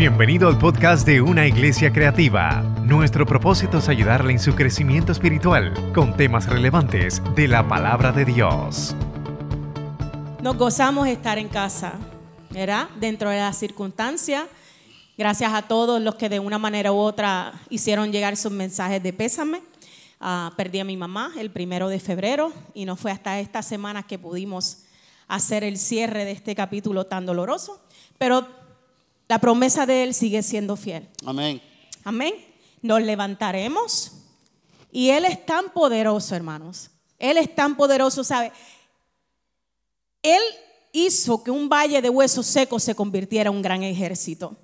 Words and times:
Bienvenido 0.00 0.48
al 0.48 0.56
podcast 0.56 1.06
de 1.06 1.20
Una 1.20 1.46
Iglesia 1.46 1.92
Creativa. 1.92 2.62
Nuestro 2.86 3.26
propósito 3.26 3.76
es 3.76 3.88
ayudarle 3.90 4.32
en 4.32 4.38
su 4.38 4.54
crecimiento 4.54 5.12
espiritual 5.12 5.74
con 5.92 6.16
temas 6.16 6.46
relevantes 6.48 7.20
de 7.36 7.46
la 7.46 7.68
palabra 7.68 8.10
de 8.10 8.24
Dios. 8.24 8.96
Nos 10.42 10.56
gozamos 10.56 11.04
de 11.04 11.12
estar 11.12 11.36
en 11.36 11.48
casa, 11.48 11.98
¿verdad? 12.48 12.88
Dentro 12.98 13.28
de 13.28 13.40
las 13.40 13.58
circunstancias. 13.58 14.46
Gracias 15.18 15.52
a 15.52 15.68
todos 15.68 16.00
los 16.00 16.14
que 16.14 16.30
de 16.30 16.40
una 16.40 16.56
manera 16.56 16.92
u 16.92 16.96
otra 16.96 17.52
hicieron 17.68 18.10
llegar 18.10 18.38
sus 18.38 18.52
mensajes 18.52 19.02
de 19.02 19.12
pésame. 19.12 19.60
Ah, 20.18 20.54
perdí 20.56 20.80
a 20.80 20.84
mi 20.84 20.96
mamá 20.96 21.34
el 21.38 21.50
primero 21.50 21.90
de 21.90 22.00
febrero 22.00 22.54
y 22.72 22.86
no 22.86 22.96
fue 22.96 23.10
hasta 23.12 23.38
esta 23.38 23.60
semana 23.60 24.02
que 24.04 24.18
pudimos 24.18 24.78
hacer 25.28 25.62
el 25.62 25.76
cierre 25.76 26.24
de 26.24 26.30
este 26.30 26.54
capítulo 26.54 27.04
tan 27.04 27.26
doloroso. 27.26 27.82
Pero 28.16 28.59
la 29.30 29.38
promesa 29.38 29.86
de 29.86 30.02
Él 30.02 30.12
sigue 30.12 30.42
siendo 30.42 30.74
fiel. 30.74 31.08
Amén. 31.24 31.62
Amén. 32.02 32.34
Nos 32.82 33.00
levantaremos 33.00 34.10
y 34.90 35.10
Él 35.10 35.24
es 35.24 35.46
tan 35.46 35.70
poderoso, 35.72 36.34
hermanos. 36.34 36.90
Él 37.16 37.38
es 37.38 37.54
tan 37.54 37.76
poderoso, 37.76 38.24
¿sabe? 38.24 38.50
Él 40.20 40.42
hizo 40.90 41.44
que 41.44 41.52
un 41.52 41.68
valle 41.68 42.02
de 42.02 42.10
huesos 42.10 42.44
secos 42.44 42.82
se 42.82 42.96
convirtiera 42.96 43.50
en 43.50 43.54
un 43.54 43.62
gran 43.62 43.84
ejército. 43.84 44.56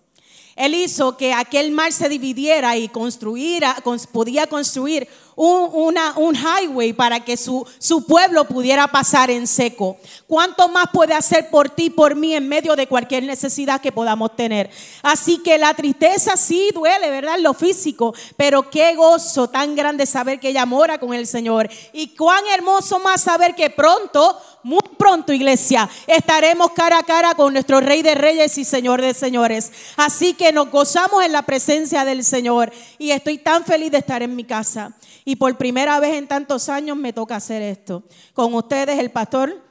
Él 0.57 0.75
hizo 0.75 1.17
que 1.19 1.35
aquel 1.35 1.71
mar 1.71 1.93
se 1.93 2.09
dividiera 2.09 2.77
y 2.77 2.89
construyera, 2.89 3.77
podía 4.11 4.47
construir 4.47 5.07
un, 5.37 6.35
highway 6.35 6.95
para 6.95 7.21
que 7.21 7.37
su, 7.37 7.67
su 7.79 8.07
pueblo 8.07 8.47
pudiera 8.47 8.89
pasar 8.89 9.31
en 9.31 9.47
seco. 9.47 9.99
¿Cuánto 10.27 10.69
más 10.69 10.87
puede 10.93 11.13
hacer 11.13 11.51
por 11.51 11.69
ti, 11.69 11.91
por 11.91 12.17
mí, 12.17 12.35
en 12.35 12.49
medio 12.49 12.75
de 12.75 12.87
cualquier 12.87 13.23
necesidad 13.25 13.81
que 13.81 13.93
podamos 13.93 14.35
tener? 14.35 14.71
Así 15.03 15.39
que 15.43 15.59
la 15.59 15.75
tristeza 15.75 16.37
sí 16.37 16.71
duele, 16.75 17.11
¿verdad? 17.11 17.39
Lo 17.39 17.53
físico, 17.53 18.15
pero 18.37 18.71
qué 18.71 18.97
gozo 18.97 19.49
tan 19.49 19.77
grande 19.77 20.07
saber 20.07 20.41
que 20.41 20.49
ella 20.49 20.65
mora 20.65 20.99
con 20.99 21.13
el 21.13 21.27
Señor. 21.27 21.69
Y 21.93 22.17
cuán 22.17 22.43
hermoso 22.55 22.99
más 22.99 23.21
saber 23.21 23.55
que 23.55 23.69
pronto 23.69 24.41
muy 24.67 24.81
pronto, 24.99 25.33
iglesia, 25.33 25.89
estaremos 26.09 26.73
cara 26.73 26.99
a 26.99 27.05
cara 27.05 27.37
con 27.37 27.53
nuestro 27.53 27.79
Rey 27.81 28.03
de 28.03 28.17
Reyes 28.17 28.59
y 28.59 28.65
Señor 28.65 29.01
de 29.01 29.15
Señores. 29.15 29.71
Así 29.97 30.35
que 30.35 30.51
nos 30.51 30.73
gozamos 30.73 31.25
en 31.25 31.31
la 31.31 31.43
presencia 31.43 32.05
del 32.05 32.25
Señor 32.25 32.73
y 32.99 33.13
estoy 33.13 33.39
tan 33.39 33.65
feliz 33.65 33.93
de 33.93 33.99
estar 33.99 34.25
en 34.25 34.35
mi 34.35 34.43
casa. 34.43 34.97
Y 35.25 35.37
por 35.37 35.57
primera 35.57 36.01
vez 36.01 36.15
en 36.15 36.27
tantos 36.27 36.69
años 36.69 36.97
me 36.97 37.13
toca 37.13 37.37
hacer 37.37 37.63
esto. 37.63 38.03
Con 38.35 38.55
ustedes 38.55 38.99
el 38.99 39.13
pastor 39.13 39.63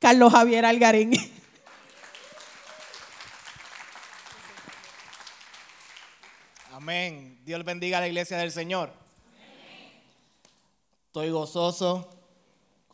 Carlos 0.00 0.32
Javier 0.32 0.64
Algarín. 0.66 1.12
Amén. 6.72 7.38
Dios 7.44 7.64
bendiga 7.64 7.98
a 7.98 8.00
la 8.00 8.08
iglesia 8.08 8.38
del 8.38 8.50
Señor. 8.50 8.92
Estoy 11.06 11.30
gozoso 11.30 12.15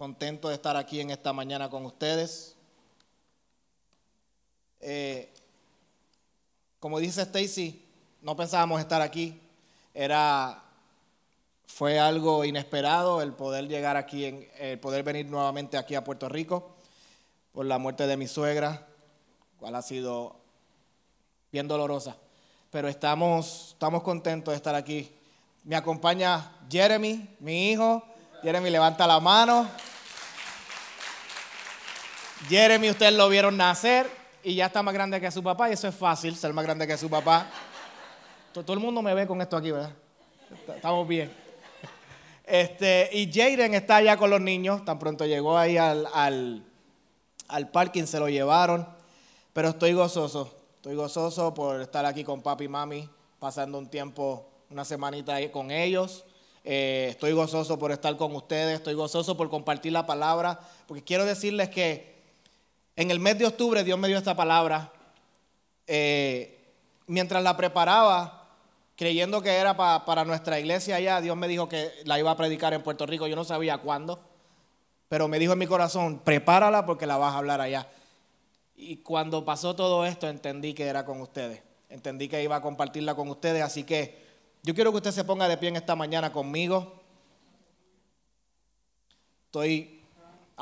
contento 0.03 0.49
de 0.49 0.57
estar 0.57 0.77
aquí 0.77 1.01
en 1.01 1.13
esta 1.13 1.33
mañana 1.33 1.71
con 1.71 1.87
ustedes. 1.87 2.57
Eh, 4.81 5.33
como 6.81 6.99
dice 6.99 7.23
Stacy, 7.23 7.87
no 8.21 8.35
pensábamos 8.35 8.81
estar 8.81 9.01
aquí. 9.01 9.41
Era, 9.95 10.61
fue 11.69 12.01
algo 12.01 12.45
inesperado 12.45 13.23
el 13.23 13.33
poder 13.33 13.69
llegar 13.69 13.97
aquí, 13.97 14.25
en, 14.25 14.49
el 14.59 14.81
poder 14.81 15.05
venir 15.05 15.27
nuevamente 15.27 15.79
aquí 15.79 15.95
a 15.95 16.03
Puerto 16.03 16.29
Rico 16.29 16.75
por 17.53 17.65
la 17.67 17.79
muerte 17.79 18.09
de 18.09 18.17
mi 18.17 18.27
suegra, 18.27 18.85
cual 19.61 19.77
ha 19.77 19.83
sido 19.83 20.35
bien 21.53 21.69
dolorosa. 21.69 22.17
Pero 22.73 22.89
estamos, 22.89 23.69
estamos 23.75 24.03
contentos 24.03 24.51
de 24.51 24.57
estar 24.57 24.75
aquí. 24.75 25.15
Me 25.63 25.77
acompaña 25.77 26.57
Jeremy, 26.69 27.37
mi 27.39 27.71
hijo. 27.71 28.03
Jeremy, 28.43 28.69
levanta 28.69 29.07
la 29.07 29.21
mano. 29.21 29.92
Jeremy, 32.49 32.91
ustedes 32.91 33.15
lo 33.15 33.29
vieron 33.29 33.57
nacer 33.57 34.07
y 34.43 34.55
ya 34.55 34.67
está 34.67 34.83
más 34.83 34.93
grande 34.93 35.21
que 35.21 35.31
su 35.31 35.43
papá, 35.43 35.71
y 35.71 35.75
eso 35.75 35.89
es 35.89 35.95
fácil, 35.95 36.35
ser 36.37 36.53
más 36.53 36.65
grande 36.65 36.87
que 36.87 36.97
su 36.97 37.09
papá. 37.09 37.47
Todo 38.53 38.73
el 38.73 38.81
mundo 38.81 39.01
me 39.01 39.15
ve 39.15 39.27
con 39.27 39.41
esto 39.41 39.57
aquí, 39.57 39.71
¿verdad? 39.71 39.93
Estamos 40.75 41.07
bien. 41.07 41.33
Este, 42.45 43.09
y 43.13 43.33
Jaden 43.33 43.75
está 43.75 43.97
allá 43.97 44.17
con 44.17 44.29
los 44.29 44.41
niños, 44.41 44.85
tan 44.85 44.99
pronto 44.99 45.25
llegó 45.25 45.57
ahí 45.57 45.77
al, 45.77 46.07
al, 46.13 47.71
parking, 47.71 48.05
se 48.05 48.19
lo 48.19 48.29
llevaron, 48.29 48.87
pero 49.53 49.69
estoy 49.69 49.93
gozoso, 49.93 50.53
estoy 50.77 50.97
gozoso 50.97 51.55
por 51.55 51.81
estar 51.81 52.05
aquí 52.05 52.25
con 52.25 52.43
papi 52.43 52.65
y 52.65 52.69
mami, 52.69 53.09
pasando 53.39 53.79
un 53.79 53.89
tiempo, 53.89 54.51
una 54.69 54.85
semanita 54.85 55.37
ahí 55.37 55.51
con 55.51 55.71
ellos. 55.71 56.25
Eh, 56.65 57.09
estoy 57.11 57.33
gozoso 57.33 57.79
por 57.79 57.91
estar 57.93 58.17
con 58.17 58.35
ustedes, 58.35 58.77
estoy 58.77 58.95
gozoso 58.95 59.37
por 59.37 59.49
compartir 59.49 59.93
la 59.93 60.07
palabra, 60.07 60.61
porque 60.87 61.03
quiero 61.03 61.25
decirles 61.25 61.71
que 61.71 62.12
en 62.97 63.11
el 63.11 63.21
mes 63.21 63.39
de 63.39 63.47
octubre 63.47 63.85
Dios 63.85 63.99
me 63.99 64.09
dio 64.09 64.19
esta 64.19 64.37
palabra. 64.37 64.93
Eh, 65.87 66.75
mientras 67.07 67.43
la 67.43 67.57
preparaba, 67.57 68.49
creyendo 68.97 69.43
que 69.43 69.51
era 69.51 69.77
para 69.77 70.25
nuestra 70.25 70.61
iglesia 70.61 70.97
allá, 70.97 71.21
Dios 71.21 71.37
me 71.37 71.49
dijo 71.49 71.69
que 71.69 71.91
la 72.05 72.19
iba 72.19 72.31
a 72.31 72.37
predicar 72.37 72.73
en 72.75 72.83
Puerto 72.83 73.07
Rico. 73.07 73.27
Yo 73.27 73.37
no 73.37 73.45
sabía 73.45 73.79
cuándo, 73.79 74.21
pero 75.09 75.29
me 75.29 75.39
dijo 75.39 75.53
en 75.53 75.59
mi 75.59 75.67
corazón, 75.67 76.21
prepárala 76.21 76.87
porque 76.87 77.07
la 77.07 77.17
vas 77.17 77.35
a 77.35 77.39
hablar 77.39 77.61
allá. 77.61 77.89
Y 78.75 78.99
cuando 78.99 79.45
pasó 79.45 79.77
todo 79.77 80.05
esto, 80.07 80.29
entendí 80.29 80.75
que 80.75 80.85
era 80.85 81.05
con 81.05 81.21
ustedes. 81.21 81.63
Entendí 81.89 82.29
que 82.29 82.43
iba 82.43 82.57
a 82.57 82.61
compartirla 82.61 83.15
con 83.15 83.29
ustedes. 83.29 83.63
Así 83.63 83.85
que 83.85 84.23
yo 84.63 84.75
quiero 84.75 84.91
que 84.91 84.97
usted 84.97 85.13
se 85.13 85.25
ponga 85.25 85.47
de 85.49 85.57
pie 85.57 85.69
en 85.69 85.77
esta 85.77 85.95
mañana 85.95 86.33
conmigo. 86.33 87.01
Estoy 89.47 90.02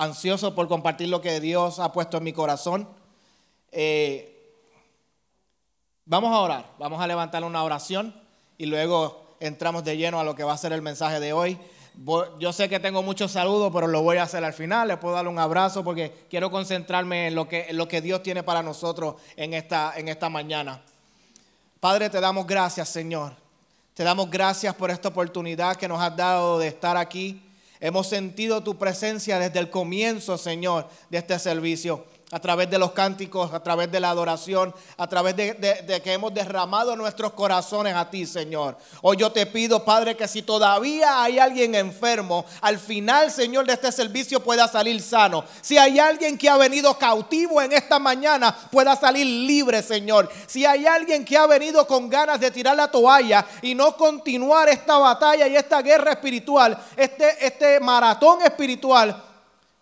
ansioso 0.00 0.54
por 0.54 0.66
compartir 0.66 1.08
lo 1.08 1.20
que 1.20 1.40
Dios 1.40 1.78
ha 1.78 1.92
puesto 1.92 2.16
en 2.16 2.24
mi 2.24 2.32
corazón. 2.32 2.88
Eh, 3.70 4.50
vamos 6.06 6.32
a 6.34 6.38
orar, 6.38 6.64
vamos 6.78 7.02
a 7.02 7.06
levantar 7.06 7.44
una 7.44 7.62
oración 7.62 8.14
y 8.56 8.64
luego 8.64 9.36
entramos 9.40 9.84
de 9.84 9.98
lleno 9.98 10.18
a 10.18 10.24
lo 10.24 10.34
que 10.34 10.42
va 10.42 10.54
a 10.54 10.56
ser 10.56 10.72
el 10.72 10.80
mensaje 10.80 11.20
de 11.20 11.34
hoy. 11.34 11.58
Yo 12.38 12.52
sé 12.54 12.70
que 12.70 12.80
tengo 12.80 13.02
muchos 13.02 13.32
saludos, 13.32 13.70
pero 13.74 13.88
lo 13.88 14.00
voy 14.00 14.16
a 14.16 14.22
hacer 14.22 14.42
al 14.42 14.54
final. 14.54 14.88
Les 14.88 14.96
puedo 14.96 15.14
dar 15.14 15.28
un 15.28 15.38
abrazo 15.38 15.84
porque 15.84 16.24
quiero 16.30 16.50
concentrarme 16.50 17.26
en 17.26 17.34
lo 17.34 17.46
que, 17.46 18.00
Dios 18.02 18.22
tiene 18.22 18.42
para 18.42 18.62
nosotros 18.62 19.16
en 19.36 19.52
esta, 19.52 19.92
en 19.96 20.08
esta 20.08 20.30
mañana. 20.30 20.80
Padre, 21.78 22.08
te 22.08 22.20
damos 22.20 22.46
gracias, 22.46 22.88
Señor. 22.88 23.34
Te 23.92 24.02
damos 24.02 24.30
gracias 24.30 24.74
por 24.74 24.90
esta 24.90 25.08
oportunidad 25.08 25.76
que 25.76 25.88
nos 25.88 26.00
has 26.00 26.16
dado 26.16 26.58
de 26.58 26.68
estar 26.68 26.96
aquí 26.96 27.42
Hemos 27.80 28.08
sentido 28.08 28.62
tu 28.62 28.76
presencia 28.76 29.38
desde 29.38 29.58
el 29.58 29.70
comienzo, 29.70 30.36
Señor, 30.36 30.88
de 31.08 31.18
este 31.18 31.38
servicio 31.38 32.04
a 32.32 32.38
través 32.38 32.70
de 32.70 32.78
los 32.78 32.92
cánticos, 32.92 33.52
a 33.52 33.60
través 33.60 33.90
de 33.90 33.98
la 33.98 34.10
adoración, 34.10 34.72
a 34.96 35.06
través 35.08 35.34
de, 35.34 36.00
que 36.02 36.12
hemos 36.12 36.32
derramado 36.32 36.94
nuestros 36.94 37.32
corazones 37.32 37.94
a 37.94 38.08
ti, 38.08 38.24
Señor. 38.24 38.76
Hoy 39.02 39.16
yo 39.16 39.32
te 39.32 39.46
pido, 39.46 39.84
Padre, 39.84 40.16
que 40.16 40.28
si 40.28 40.42
todavía 40.42 41.22
hay 41.22 41.40
alguien 41.40 41.74
enfermo, 41.74 42.44
al 42.60 42.78
final, 42.78 43.32
Señor, 43.32 43.66
de 43.66 43.72
este 43.72 43.90
servicio 43.90 44.40
pueda 44.40 44.68
salir 44.68 45.02
sano. 45.02 45.44
Si 45.60 45.76
hay 45.76 45.98
alguien 45.98 46.38
que 46.38 46.48
ha 46.48 46.56
venido 46.56 46.96
cautivo 46.96 47.60
en 47.60 47.72
esta 47.72 47.98
mañana, 47.98 48.56
pueda 48.70 48.94
salir 48.94 49.26
libre, 49.26 49.82
Señor. 49.82 50.30
Si 50.46 50.64
hay 50.64 50.86
alguien 50.86 51.24
que 51.24 51.36
ha 51.36 51.46
venido 51.46 51.86
con 51.86 52.08
ganas 52.08 52.38
de 52.38 52.52
tirar 52.52 52.76
la 52.76 52.90
toalla 52.90 53.44
y 53.62 53.74
no 53.74 53.96
continuar 53.96 54.68
esta 54.68 54.98
batalla 54.98 55.48
y 55.48 55.56
esta 55.56 55.82
guerra 55.82 56.12
espiritual, 56.12 56.78
este, 56.96 57.44
este 57.44 57.80
maratón 57.80 58.42
espiritual, 58.42 59.29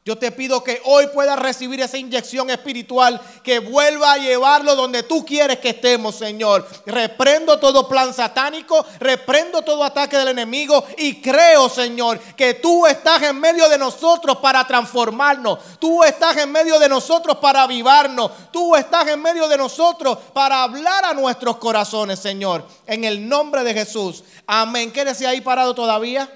yo 0.09 0.17
te 0.17 0.33
pido 0.33 0.65
que 0.65 0.81
hoy 0.87 1.09
puedas 1.09 1.39
recibir 1.39 1.83
esa 1.83 1.99
inyección 1.99 2.49
espiritual 2.49 3.21
que 3.43 3.59
vuelva 3.59 4.15
a 4.15 4.17
llevarlo 4.17 4.75
donde 4.75 5.03
tú 5.03 5.23
quieres 5.23 5.59
que 5.59 5.69
estemos, 5.69 6.15
Señor. 6.15 6.67
Reprendo 6.87 7.59
todo 7.59 7.87
plan 7.87 8.15
satánico, 8.15 8.87
reprendo 9.01 9.61
todo 9.61 9.85
ataque 9.85 10.17
del 10.17 10.29
enemigo 10.29 10.83
y 10.97 11.21
creo, 11.21 11.69
Señor, 11.69 12.19
que 12.21 12.55
tú 12.55 12.87
estás 12.87 13.23
en 13.25 13.39
medio 13.39 13.69
de 13.69 13.77
nosotros 13.77 14.39
para 14.39 14.67
transformarnos. 14.67 15.59
Tú 15.79 16.03
estás 16.03 16.39
en 16.39 16.53
medio 16.53 16.79
de 16.79 16.89
nosotros 16.89 17.37
para 17.37 17.65
avivarnos. 17.65 18.31
Tú 18.51 18.75
estás 18.77 19.07
en 19.09 19.21
medio 19.21 19.47
de 19.47 19.59
nosotros 19.59 20.17
para 20.33 20.63
hablar 20.63 21.05
a 21.05 21.13
nuestros 21.13 21.59
corazones, 21.59 22.19
Señor. 22.19 22.65
En 22.87 23.05
el 23.05 23.29
nombre 23.29 23.63
de 23.63 23.75
Jesús. 23.75 24.25
Amén. 24.47 24.91
Quédese 24.91 25.27
ahí 25.27 25.43
parado 25.43 25.75
todavía. 25.75 26.31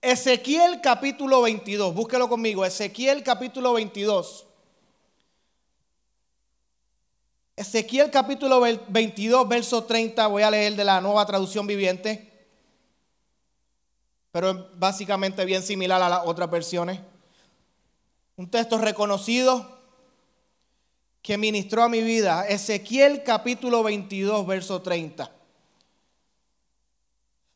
Ezequiel 0.00 0.80
capítulo 0.80 1.42
22, 1.42 1.92
búsquelo 1.92 2.28
conmigo, 2.28 2.64
Ezequiel 2.64 3.24
capítulo 3.24 3.72
22. 3.72 4.46
Ezequiel 7.56 8.08
capítulo 8.08 8.60
22, 8.60 9.48
verso 9.48 9.82
30, 9.82 10.28
voy 10.28 10.44
a 10.44 10.50
leer 10.52 10.76
de 10.76 10.84
la 10.84 11.00
nueva 11.00 11.26
traducción 11.26 11.66
viviente, 11.66 12.32
pero 14.30 14.50
es 14.50 14.56
básicamente 14.76 15.44
bien 15.44 15.64
similar 15.64 16.00
a 16.00 16.08
las 16.08 16.20
otras 16.24 16.48
versiones. 16.48 17.00
Un 18.36 18.48
texto 18.48 18.78
reconocido 18.78 19.80
que 21.22 21.36
ministró 21.36 21.82
a 21.82 21.88
mi 21.88 22.02
vida, 22.02 22.46
Ezequiel 22.46 23.24
capítulo 23.24 23.82
22, 23.82 24.46
verso 24.46 24.80
30. 24.80 25.37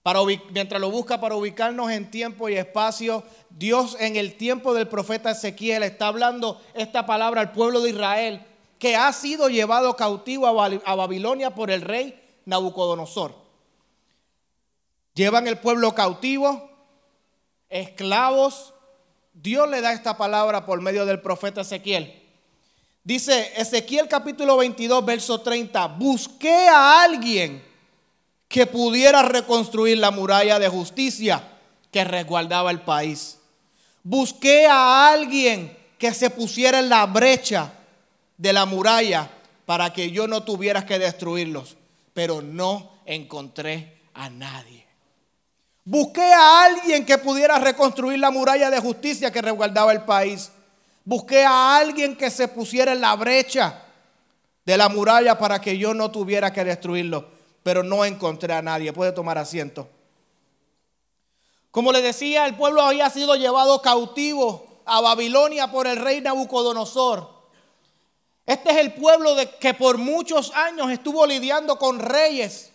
Para 0.03 0.21
mientras 0.51 0.81
lo 0.81 0.91
busca 0.91 1.21
para 1.21 1.37
ubicarnos 1.37 1.91
en 1.91 2.11
tiempo 2.11 2.49
y 2.49 2.57
espacio, 2.57 3.23
Dios 3.51 3.97
en 4.01 4.17
el 4.17 4.37
tiempo 4.37 4.75
del 4.75 4.89
profeta 4.89 5.31
Ezequiel 5.31 5.85
está 5.85 6.09
hablando 6.09 6.61
esta 6.75 7.07
palabra 7.07 7.41
al 7.41 7.53
pueblo 7.53 7.81
de 7.81 7.91
Israel 7.91 8.45
que 8.81 8.97
ha 8.97 9.13
sido 9.13 9.49
llevado 9.49 9.95
cautivo 9.95 10.49
a 10.49 10.95
Babilonia 10.97 11.55
por 11.55 11.71
el 11.71 11.83
rey 11.83 12.21
Nabucodonosor. 12.47 13.33
Llevan 15.15 15.47
el 15.47 15.59
pueblo 15.59 15.95
cautivo, 15.95 16.69
esclavos. 17.69 18.75
Dios 19.33 19.71
le 19.71 19.83
da 19.83 19.93
esta 19.93 20.17
palabra 20.17 20.67
por 20.67 20.81
medio 20.81 21.07
del 21.07 21.21
profeta 21.21 21.61
Ezequiel. 21.61 22.21
Dice 23.05 23.53
Ezequiel 23.55 24.09
capítulo 24.09 24.57
22, 24.57 25.05
verso 25.05 25.41
30, 25.41 25.87
busqué 25.87 26.67
a 26.69 27.05
alguien 27.05 27.72
que 28.53 28.67
pudiera 28.67 29.23
reconstruir 29.23 29.97
la 29.97 30.11
muralla 30.11 30.59
de 30.59 30.69
justicia 30.69 31.43
que 31.91 32.05
resguardaba 32.05 32.71
el 32.71 32.83
país. 32.83 33.39
Busqué 34.03 34.67
a 34.67 35.09
alguien 35.09 35.75
que 35.99 36.13
se 36.13 36.29
pusiera 36.29 36.81
en 36.81 36.91
la 36.91 37.07
brecha 37.07 37.73
de 38.37 38.53
la 38.53 38.67
muralla 38.67 39.31
para 39.65 39.91
que 39.95 40.11
yo 40.11 40.29
no 40.29 40.43
tuviera 40.43 40.85
que 40.85 40.99
destruirlos, 40.99 41.79
pero 42.13 42.43
no 42.43 42.91
encontré 43.07 44.03
a 44.13 44.29
nadie. 44.29 44.87
Busqué 45.83 46.35
a 46.35 46.65
alguien 46.67 47.07
que 47.07 47.17
pudiera 47.17 47.59
reconstruir 47.59 48.19
la 48.19 48.31
muralla 48.31 48.69
de 48.69 48.81
justicia 48.81 49.33
que 49.33 49.41
resguardaba 49.41 49.93
el 49.93 50.03
país. 50.03 50.53
Busqué 51.07 51.43
a 51.43 51.79
alguien 51.79 52.17
que 52.17 52.31
se 52.31 52.49
pusiera 52.49 52.93
en 52.93 53.01
la 53.01 53.17
brecha 53.17 53.83
de 54.67 54.77
la 54.77 54.91
muralla 54.91 55.39
para 55.39 55.59
que 55.59 55.79
yo 55.79 55.95
no 55.95 56.11
tuviera 56.11 56.53
que 56.53 56.65
destruirlo 56.65 57.41
pero 57.63 57.83
no 57.83 58.05
encontré 58.05 58.53
a 58.53 58.63
nadie. 58.63 58.93
Puede 58.93 59.13
tomar 59.13 59.39
asiento. 59.39 59.89
Como 61.71 61.93
le 61.93 62.03
decía, 62.03 62.47
el 62.47 62.57
pueblo 62.57 62.83
había 62.83 63.09
sido 63.11 63.35
llevado 63.35 63.81
cautivo 63.81 64.67
a 64.85 65.01
Babilonia 65.01 65.71
por 65.71 65.87
el 65.87 65.97
rey 65.97 66.21
Nabucodonosor. 66.21 67.31
Este 68.45 68.71
es 68.73 68.77
el 68.79 68.95
pueblo 68.95 69.35
de, 69.35 69.49
que 69.49 69.73
por 69.73 69.99
muchos 69.99 70.53
años 70.55 70.91
estuvo 70.91 71.27
lidiando 71.27 71.79
con 71.79 71.99
reyes 72.01 72.73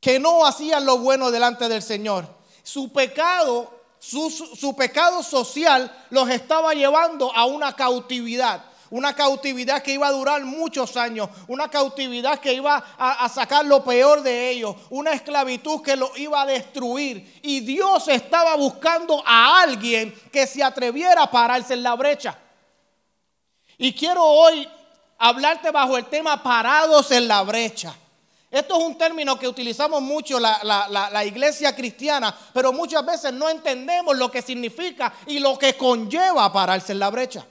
que 0.00 0.18
no 0.18 0.44
hacían 0.44 0.84
lo 0.84 0.98
bueno 0.98 1.30
delante 1.30 1.68
del 1.68 1.82
Señor. 1.82 2.26
Su 2.62 2.92
pecado, 2.92 3.70
su, 3.98 4.30
su 4.30 4.74
pecado 4.74 5.22
social 5.22 6.06
los 6.10 6.28
estaba 6.28 6.74
llevando 6.74 7.34
a 7.34 7.44
una 7.46 7.74
cautividad 7.76 8.69
una 8.90 9.14
cautividad 9.14 9.82
que 9.82 9.92
iba 9.92 10.08
a 10.08 10.12
durar 10.12 10.44
muchos 10.44 10.96
años, 10.96 11.28
una 11.46 11.68
cautividad 11.68 12.38
que 12.40 12.52
iba 12.52 12.82
a, 12.98 13.28
sacar 13.28 13.64
lo 13.64 13.84
peor 13.84 14.22
de 14.22 14.50
ellos, 14.50 14.74
una 14.90 15.12
esclavitud 15.12 15.80
que 15.82 15.96
lo 15.96 16.10
iba 16.16 16.42
a 16.42 16.46
destruir. 16.46 17.40
Y 17.42 17.60
Dios 17.60 18.08
estaba 18.08 18.56
buscando 18.56 19.22
a 19.24 19.62
alguien 19.62 20.12
que 20.32 20.46
se 20.46 20.62
atreviera 20.62 21.22
a 21.22 21.30
pararse 21.30 21.74
en 21.74 21.82
la 21.82 21.94
brecha. 21.94 22.36
Y 23.78 23.94
quiero 23.94 24.24
hoy 24.24 24.68
hablarte 25.18 25.70
bajo 25.70 25.96
el 25.96 26.06
tema 26.06 26.42
parados 26.42 27.10
en 27.12 27.28
la 27.28 27.42
brecha. 27.42 27.94
Esto 28.50 28.76
es 28.76 28.84
un 28.84 28.98
término 28.98 29.38
que 29.38 29.46
utilizamos 29.46 30.02
mucho 30.02 30.40
la, 30.40 30.60
la, 30.64 31.24
iglesia 31.24 31.74
cristiana, 31.76 32.36
pero 32.52 32.72
muchas 32.72 33.06
veces 33.06 33.32
no 33.32 33.48
entendemos 33.48 34.16
lo 34.16 34.28
que 34.28 34.42
significa 34.42 35.12
y 35.26 35.38
lo 35.38 35.56
que 35.56 35.76
conlleva 35.76 36.52
pararse 36.52 36.90
en 36.90 36.98
la 36.98 37.10
brecha. 37.10 37.46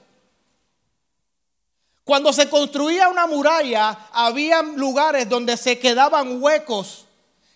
Cuando 2.10 2.34
se 2.34 2.50
construía 2.50 3.08
una 3.08 3.28
muralla, 3.28 3.96
había 4.12 4.64
lugares 4.64 5.30
donde 5.30 5.56
se 5.58 5.78
quedaban 5.78 6.42
huecos. 6.42 7.06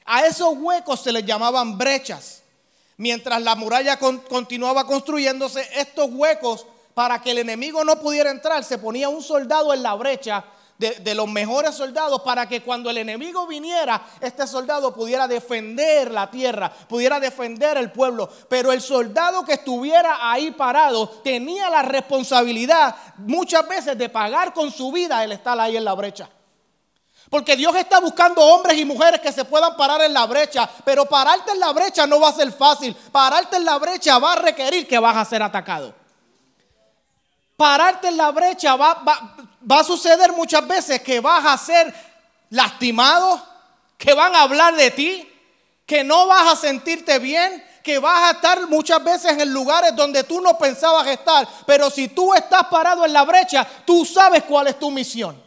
A 0.05 0.27
esos 0.27 0.53
huecos 0.59 1.01
se 1.01 1.11
les 1.11 1.25
llamaban 1.25 1.75
brechas. 1.75 2.43
Mientras 2.97 3.41
la 3.41 3.55
muralla 3.55 3.97
continuaba 3.97 4.85
construyéndose, 4.85 5.67
estos 5.73 6.07
huecos, 6.11 6.67
para 6.93 7.19
que 7.19 7.31
el 7.31 7.39
enemigo 7.39 7.83
no 7.83 7.99
pudiera 7.99 8.29
entrar, 8.29 8.63
se 8.63 8.77
ponía 8.77 9.09
un 9.09 9.23
soldado 9.23 9.73
en 9.73 9.81
la 9.81 9.95
brecha 9.95 10.45
de, 10.91 11.15
los 11.15 11.27
mejores 11.27 11.75
soldados 11.75 12.21
para 12.21 12.47
que 12.47 12.61
cuando 12.61 12.89
el 12.89 12.97
enemigo 12.97 13.47
viniera, 13.47 14.01
este 14.19 14.45
soldado 14.45 14.93
pudiera 14.93 15.27
defender 15.27 16.11
la 16.11 16.29
tierra, 16.29 16.69
pudiera 16.69 17.19
defender 17.19 17.77
el 17.77 17.91
pueblo. 17.91 18.29
Pero 18.49 18.71
el 18.71 18.81
soldado 18.81 19.45
que 19.45 19.53
estuviera 19.53 20.29
ahí 20.31 20.51
parado 20.51 21.07
tenía 21.23 21.69
la 21.69 21.81
responsabilidad 21.81 22.95
muchas 23.17 23.67
veces 23.67 23.97
de 23.97 24.09
pagar 24.09 24.53
con 24.53 24.71
su 24.71 24.91
vida 24.91 25.23
el 25.23 25.31
estar 25.31 25.59
ahí 25.59 25.77
en 25.77 25.85
la 25.85 25.93
brecha. 25.93 26.29
Porque 27.29 27.55
Dios 27.55 27.75
está 27.75 27.99
buscando 27.99 28.41
hombres 28.41 28.77
y 28.77 28.85
mujeres 28.85 29.19
que 29.19 29.31
se 29.31 29.45
puedan 29.45 29.75
parar 29.75 30.01
en 30.01 30.13
la 30.13 30.25
brecha. 30.27 30.69
Pero 30.85 31.05
pararte 31.05 31.51
en 31.51 31.59
la 31.59 31.71
brecha 31.71 32.05
no 32.05 32.19
va 32.19 32.29
a 32.29 32.33
ser 32.33 32.51
fácil. 32.51 32.95
Pararte 33.11 33.57
en 33.57 33.65
la 33.65 33.79
brecha 33.79 34.19
va 34.19 34.33
a 34.33 34.35
requerir 34.35 34.87
que 34.87 34.99
vas 34.99 35.15
a 35.15 35.25
ser 35.25 35.41
atacado. 35.41 35.95
Pararte 37.57 38.09
en 38.09 38.17
la 38.17 38.31
brecha 38.31 38.75
va, 38.75 38.95
va, 38.95 39.35
va 39.69 39.79
a 39.79 39.83
suceder 39.83 40.31
muchas 40.33 40.67
veces 40.67 41.01
que 41.01 41.19
vas 41.19 41.45
a 41.45 41.57
ser 41.57 41.93
lastimado, 42.49 43.41
que 43.97 44.13
van 44.13 44.35
a 44.35 44.41
hablar 44.41 44.75
de 44.75 44.91
ti, 44.91 45.29
que 45.85 46.03
no 46.03 46.27
vas 46.27 46.53
a 46.53 46.55
sentirte 46.55 47.19
bien, 47.19 47.63
que 47.83 47.99
vas 47.99 48.29
a 48.29 48.35
estar 48.35 48.67
muchas 48.69 49.03
veces 49.03 49.37
en 49.37 49.53
lugares 49.53 49.95
donde 49.95 50.23
tú 50.23 50.39
no 50.41 50.57
pensabas 50.57 51.07
estar. 51.07 51.47
Pero 51.65 51.89
si 51.89 52.07
tú 52.07 52.33
estás 52.33 52.63
parado 52.67 53.05
en 53.05 53.13
la 53.13 53.23
brecha, 53.23 53.67
tú 53.85 54.05
sabes 54.05 54.43
cuál 54.43 54.67
es 54.67 54.79
tu 54.79 54.89
misión. 54.89 55.41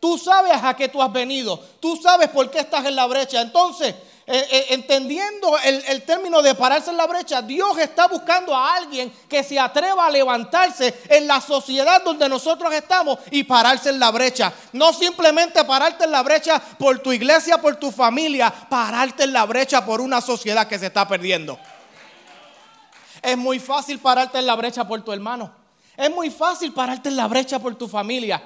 Tú 0.00 0.18
sabes 0.18 0.58
a 0.62 0.74
qué 0.74 0.88
tú 0.88 1.00
has 1.02 1.12
venido. 1.12 1.58
Tú 1.78 1.96
sabes 1.96 2.28
por 2.30 2.50
qué 2.50 2.60
estás 2.60 2.86
en 2.86 2.96
la 2.96 3.06
brecha. 3.06 3.40
Entonces, 3.40 3.94
eh, 4.32 4.46
eh, 4.48 4.66
entendiendo 4.68 5.58
el, 5.58 6.02
término 6.02 6.40
de 6.40 6.54
pararse 6.54 6.90
en 6.90 6.96
la 6.96 7.08
brecha, 7.08 7.42
Dios 7.42 7.76
está 7.78 8.06
buscando 8.06 8.54
a 8.54 8.76
alguien 8.76 9.12
que 9.28 9.42
se 9.42 9.58
atreva 9.58 10.06
a 10.06 10.10
levantarse 10.10 11.02
en 11.08 11.26
la 11.26 11.40
sociedad 11.40 12.00
donde 12.04 12.28
nosotros 12.28 12.72
estamos 12.72 13.18
y 13.32 13.42
pararse 13.42 13.90
en 13.90 13.98
la 13.98 14.12
brecha. 14.12 14.52
No 14.72 14.92
simplemente 14.92 15.64
pararte 15.64 16.04
en 16.04 16.12
la 16.12 16.22
brecha 16.22 16.62
por 16.78 17.00
tu 17.00 17.12
iglesia, 17.12 17.60
por 17.60 17.74
tu 17.74 17.90
familia, 17.90 18.54
pararte 18.68 19.24
en 19.24 19.32
la 19.32 19.44
brecha 19.46 19.84
por 19.84 20.00
una 20.00 20.20
sociedad 20.20 20.68
que 20.68 20.78
se 20.78 20.86
está 20.86 21.08
perdiendo. 21.08 21.58
Es 23.22 23.36
muy 23.36 23.58
fácil 23.58 23.98
pararte 23.98 24.38
en 24.38 24.46
la 24.46 24.54
brecha 24.54 24.86
por 24.86 25.02
tu 25.02 25.10
hermano. 25.10 25.52
Es 25.96 26.08
muy 26.08 26.30
fácil 26.30 26.72
pararte 26.72 27.08
en 27.08 27.16
la 27.16 27.26
brecha 27.26 27.58
por 27.58 27.74
tu 27.74 27.88
familia. 27.88 28.40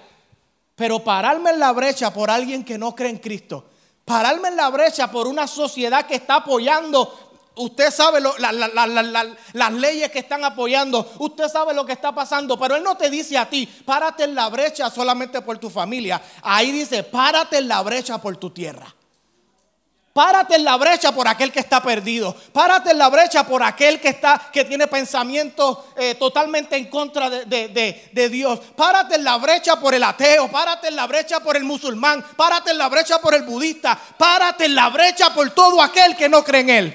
Pero 0.76 1.04
pararme 1.04 1.50
en 1.50 1.58
la 1.58 1.72
brecha 1.72 2.10
por 2.10 2.30
alguien 2.30 2.64
que 2.64 2.78
no 2.78 2.94
cree 2.94 3.10
en 3.10 3.18
Cristo 3.18 3.66
Pararme 4.04 4.48
en 4.48 4.56
la 4.56 4.68
brecha 4.68 5.10
por 5.10 5.26
una 5.26 5.46
sociedad 5.46 6.06
que 6.06 6.16
está 6.16 6.36
apoyando 6.36 7.24
Usted 7.56 7.92
sabe 7.92 8.20
las 8.20 9.72
leyes 9.72 10.10
que 10.10 10.18
están 10.18 10.44
apoyando. 10.44 11.12
Usted 11.18 11.48
sabe 11.48 11.72
lo 11.72 11.86
que 11.86 11.92
está 11.92 12.12
pasando. 12.12 12.58
Pero 12.58 12.74
Él 12.74 12.82
no 12.82 12.96
te 12.96 13.10
dice 13.10 13.38
a 13.38 13.48
ti, 13.48 13.66
párate 13.84 14.24
en 14.24 14.34
la 14.34 14.48
brecha 14.48 14.90
solamente 14.90 15.40
por 15.40 15.58
tu 15.58 15.70
familia. 15.70 16.20
Ahí 16.42 16.72
dice, 16.72 17.04
párate 17.04 17.58
en 17.58 17.68
la 17.68 17.80
brecha 17.82 18.18
por 18.18 18.36
tu 18.36 18.50
tierra. 18.50 18.92
Párate 20.14 20.54
en 20.54 20.62
la 20.62 20.76
brecha 20.76 21.10
por 21.10 21.26
aquel 21.26 21.50
que 21.50 21.58
está 21.58 21.82
perdido. 21.82 22.36
Párate 22.52 22.92
en 22.92 22.98
la 22.98 23.08
brecha 23.08 23.44
por 23.44 23.64
aquel 23.64 24.00
que 24.00 24.10
está, 24.10 24.48
que 24.52 24.64
tiene 24.64 24.86
pensamientos 24.86 25.78
eh, 25.96 26.14
totalmente 26.14 26.76
en 26.76 26.88
contra 26.88 27.28
de, 27.28 28.06
de, 28.12 28.28
Dios. 28.28 28.60
Párate 28.76 29.16
en 29.16 29.24
la 29.24 29.38
brecha 29.38 29.74
por 29.80 29.92
el 29.92 30.04
ateo. 30.04 30.48
Párate 30.48 30.86
en 30.86 30.94
la 30.94 31.08
brecha 31.08 31.40
por 31.40 31.56
el 31.56 31.64
musulmán. 31.64 32.24
Párate 32.36 32.70
en 32.70 32.78
la 32.78 32.88
brecha 32.88 33.20
por 33.20 33.34
el 33.34 33.42
budista. 33.42 33.98
Párate 34.16 34.66
en 34.66 34.76
la 34.76 34.88
brecha 34.88 35.34
por 35.34 35.50
todo 35.50 35.82
aquel 35.82 36.14
que 36.14 36.28
no 36.28 36.44
cree 36.44 36.60
en 36.60 36.70
Él. 36.70 36.94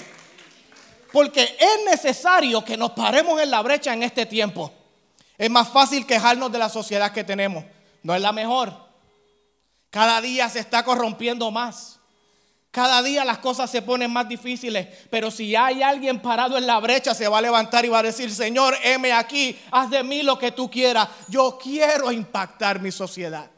Porque 1.11 1.57
es 1.59 1.91
necesario 1.91 2.63
que 2.63 2.77
nos 2.77 2.91
paremos 2.91 3.41
en 3.41 3.51
la 3.51 3.61
brecha 3.61 3.91
en 3.91 4.03
este 4.03 4.27
tiempo. 4.27 4.71
Es 5.37 5.49
más 5.49 5.67
fácil 5.67 6.07
quejarnos 6.07 6.53
de 6.53 6.57
la 6.57 6.69
sociedad 6.69 7.11
que 7.11 7.25
tenemos. 7.25 7.65
No 8.01 8.15
es 8.15 8.21
la 8.21 8.31
mejor. 8.31 8.73
Cada 9.89 10.21
día 10.21 10.47
se 10.47 10.59
está 10.59 10.85
corrompiendo 10.85 11.51
más. 11.51 11.98
Cada 12.71 13.01
día 13.01 13.25
las 13.25 13.39
cosas 13.39 13.69
se 13.71 13.81
ponen 13.81 14.11
más 14.11 14.29
difíciles, 14.29 14.87
pero 15.09 15.31
si 15.31 15.55
hay 15.55 15.81
alguien 15.81 16.21
parado 16.21 16.55
en 16.55 16.67
la 16.67 16.79
brecha, 16.79 17.15
se 17.15 17.27
va 17.27 17.39
a 17.39 17.41
levantar 17.41 17.83
y 17.83 17.89
va 17.89 17.99
a 17.99 18.03
decir, 18.03 18.31
Señor, 18.31 18.75
heme 18.83 19.11
aquí, 19.11 19.57
haz 19.71 19.89
de 19.89 20.03
mí 20.03 20.21
lo 20.21 20.37
que 20.37 20.51
tú 20.51 20.69
quieras. 20.69 21.09
Yo 21.27 21.57
quiero 21.61 22.11
impactar 22.11 22.79
mi 22.79 22.91
sociedad. 22.91 23.49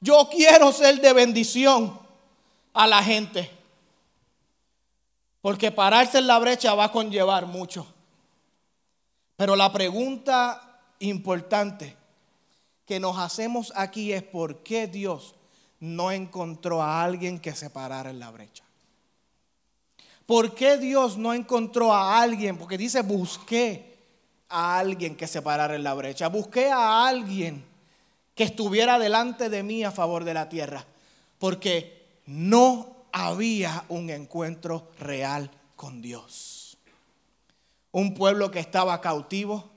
Yo 0.00 0.28
quiero 0.30 0.70
ser 0.72 1.00
de 1.00 1.12
bendición 1.12 1.98
a 2.72 2.86
la 2.86 3.02
gente. 3.02 3.50
Porque 5.40 5.72
pararse 5.72 6.18
en 6.18 6.28
la 6.28 6.38
brecha 6.38 6.74
va 6.74 6.84
a 6.84 6.92
conllevar 6.92 7.46
mucho. 7.46 7.86
Pero 9.36 9.56
la 9.56 9.72
pregunta 9.72 10.82
importante 11.00 11.96
que 12.86 13.00
nos 13.00 13.18
hacemos 13.18 13.72
aquí 13.74 14.12
es 14.12 14.22
por 14.22 14.62
qué 14.62 14.86
Dios 14.86 15.34
no 15.80 16.12
encontró 16.12 16.82
a 16.82 17.02
alguien 17.02 17.40
que 17.40 17.54
se 17.54 17.70
parara 17.70 18.10
en 18.10 18.20
la 18.20 18.30
brecha? 18.30 18.64
¿Por 20.26 20.54
qué 20.54 20.76
Dios 20.76 21.18
no 21.18 21.34
encontró 21.34 21.92
a 21.92 22.20
alguien? 22.20 22.56
Porque 22.56 22.78
dice, 22.78 23.02
busqué 23.02 23.98
a 24.48 24.78
alguien 24.78 25.16
que 25.16 25.26
se 25.26 25.42
parara 25.42 25.74
en 25.74 25.82
la 25.82 25.94
brecha. 25.94 26.28
Busqué 26.28 26.70
a 26.70 27.08
alguien 27.08 27.64
que 28.34 28.44
estuviera 28.44 28.98
delante 28.98 29.48
de 29.48 29.62
mí 29.62 29.82
a 29.82 29.90
favor 29.90 30.24
de 30.24 30.34
la 30.34 30.48
tierra. 30.48 30.84
Porque 31.38 32.20
no 32.26 32.96
había 33.12 33.84
un 33.88 34.10
encuentro 34.10 34.90
real 34.98 35.50
con 35.76 36.02
Dios. 36.02 36.76
Un 37.92 38.14
pueblo 38.14 38.50
que 38.50 38.60
estaba 38.60 39.00
cautivo, 39.00 39.69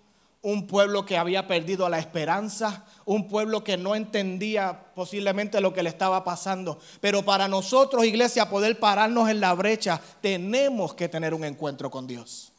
un 0.43 0.67
pueblo 0.67 1.05
que 1.05 1.17
había 1.17 1.47
perdido 1.47 1.87
la 1.87 1.99
esperanza, 1.99 2.83
un 3.05 3.29
pueblo 3.29 3.63
que 3.63 3.77
no 3.77 3.95
entendía 3.95 4.87
posiblemente 4.93 5.61
lo 5.61 5.73
que 5.73 5.83
le 5.83 5.89
estaba 5.89 6.25
pasando. 6.25 6.79
Pero 6.99 7.23
para 7.23 7.47
nosotros, 7.47 8.05
iglesia, 8.05 8.49
poder 8.49 8.77
pararnos 8.77 9.29
en 9.29 9.39
la 9.39 9.53
brecha, 9.53 10.01
tenemos 10.21 10.93
que 10.93 11.07
tener 11.07 11.33
un 11.33 11.45
encuentro 11.45 11.89
con 11.89 12.07
Dios. 12.07 12.51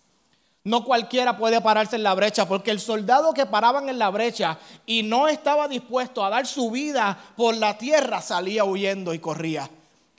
No 0.64 0.82
cualquiera 0.82 1.36
puede 1.36 1.60
pararse 1.60 1.96
en 1.96 2.04
la 2.04 2.14
brecha, 2.14 2.48
porque 2.48 2.70
el 2.70 2.80
soldado 2.80 3.34
que 3.34 3.44
paraban 3.44 3.90
en 3.90 3.98
la 3.98 4.08
brecha 4.08 4.58
y 4.86 5.02
no 5.02 5.28
estaba 5.28 5.68
dispuesto 5.68 6.24
a 6.24 6.30
dar 6.30 6.46
su 6.46 6.70
vida 6.70 7.18
por 7.36 7.54
la 7.54 7.76
tierra 7.76 8.22
salía 8.22 8.64
huyendo 8.64 9.12
y 9.12 9.18
corría. 9.18 9.68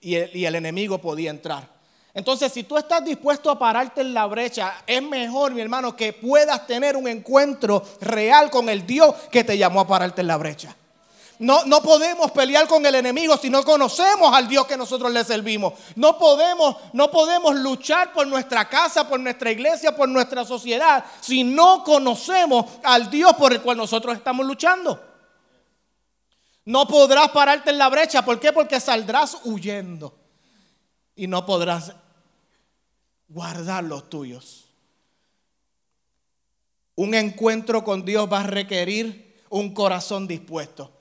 Y 0.02 0.16
el, 0.16 0.38
y 0.38 0.46
el 0.46 0.54
enemigo 0.54 1.00
podía 1.00 1.32
entrar. 1.32 1.75
Entonces, 2.16 2.54
si 2.54 2.64
tú 2.64 2.78
estás 2.78 3.04
dispuesto 3.04 3.52
a 3.52 3.60
pararte 3.60 4.00
en 4.00 4.14
la 4.14 4.26
brecha, 4.26 4.78
es 4.88 5.04
mejor, 5.04 5.52
mi 5.52 5.60
hermano, 5.60 5.98
que 5.98 6.14
puedas 6.14 6.66
tener 6.66 6.96
un 6.96 7.10
encuentro 7.10 7.84
real 8.00 8.50
con 8.50 8.70
el 8.70 8.88
Dios 8.88 9.14
que 9.30 9.44
te 9.44 9.58
llamó 9.58 9.82
a 9.82 9.88
pararte 9.88 10.22
en 10.22 10.28
la 10.28 10.38
brecha. 10.38 10.74
No, 11.40 11.66
no, 11.66 11.82
podemos 11.82 12.32
pelear 12.32 12.70
con 12.70 12.86
el 12.86 12.96
enemigo 12.96 13.36
si 13.36 13.50
no 13.50 13.66
conocemos 13.66 14.34
al 14.34 14.48
Dios 14.48 14.66
que 14.66 14.78
nosotros 14.78 15.12
le 15.12 15.26
servimos. 15.26 15.74
No 15.98 16.18
podemos, 16.18 16.78
no 16.94 17.12
podemos 17.12 17.54
luchar 17.56 18.14
por 18.14 18.26
nuestra 18.26 18.70
casa, 18.70 19.10
por 19.10 19.20
nuestra 19.20 19.52
iglesia, 19.52 19.94
por 19.94 20.08
nuestra 20.08 20.46
sociedad, 20.46 21.04
si 21.20 21.44
no 21.44 21.84
conocemos 21.84 22.66
al 22.86 23.10
Dios 23.10 23.34
por 23.34 23.52
el 23.52 23.62
cual 23.62 23.76
nosotros 23.76 24.16
estamos 24.16 24.46
luchando. 24.46 25.04
No 26.64 26.88
podrás 26.88 27.28
pararte 27.32 27.72
en 27.72 27.78
la 27.78 27.90
brecha. 27.90 28.24
¿Por 28.24 28.40
qué? 28.40 28.54
Porque 28.54 28.80
saldrás 28.80 29.40
huyendo 29.44 30.18
y 31.14 31.28
no 31.28 31.46
podrás 31.46 31.94
guardar 33.28 33.84
los 33.84 34.10
tuyos. 34.10 34.66
Un 36.96 37.14
encuentro 37.14 37.84
con 37.84 38.06
Dios 38.06 38.30
va 38.32 38.42
a 38.42 38.48
requerir 38.48 39.36
un 39.50 39.74
corazón 39.74 40.28
dispuesto. 40.28 40.92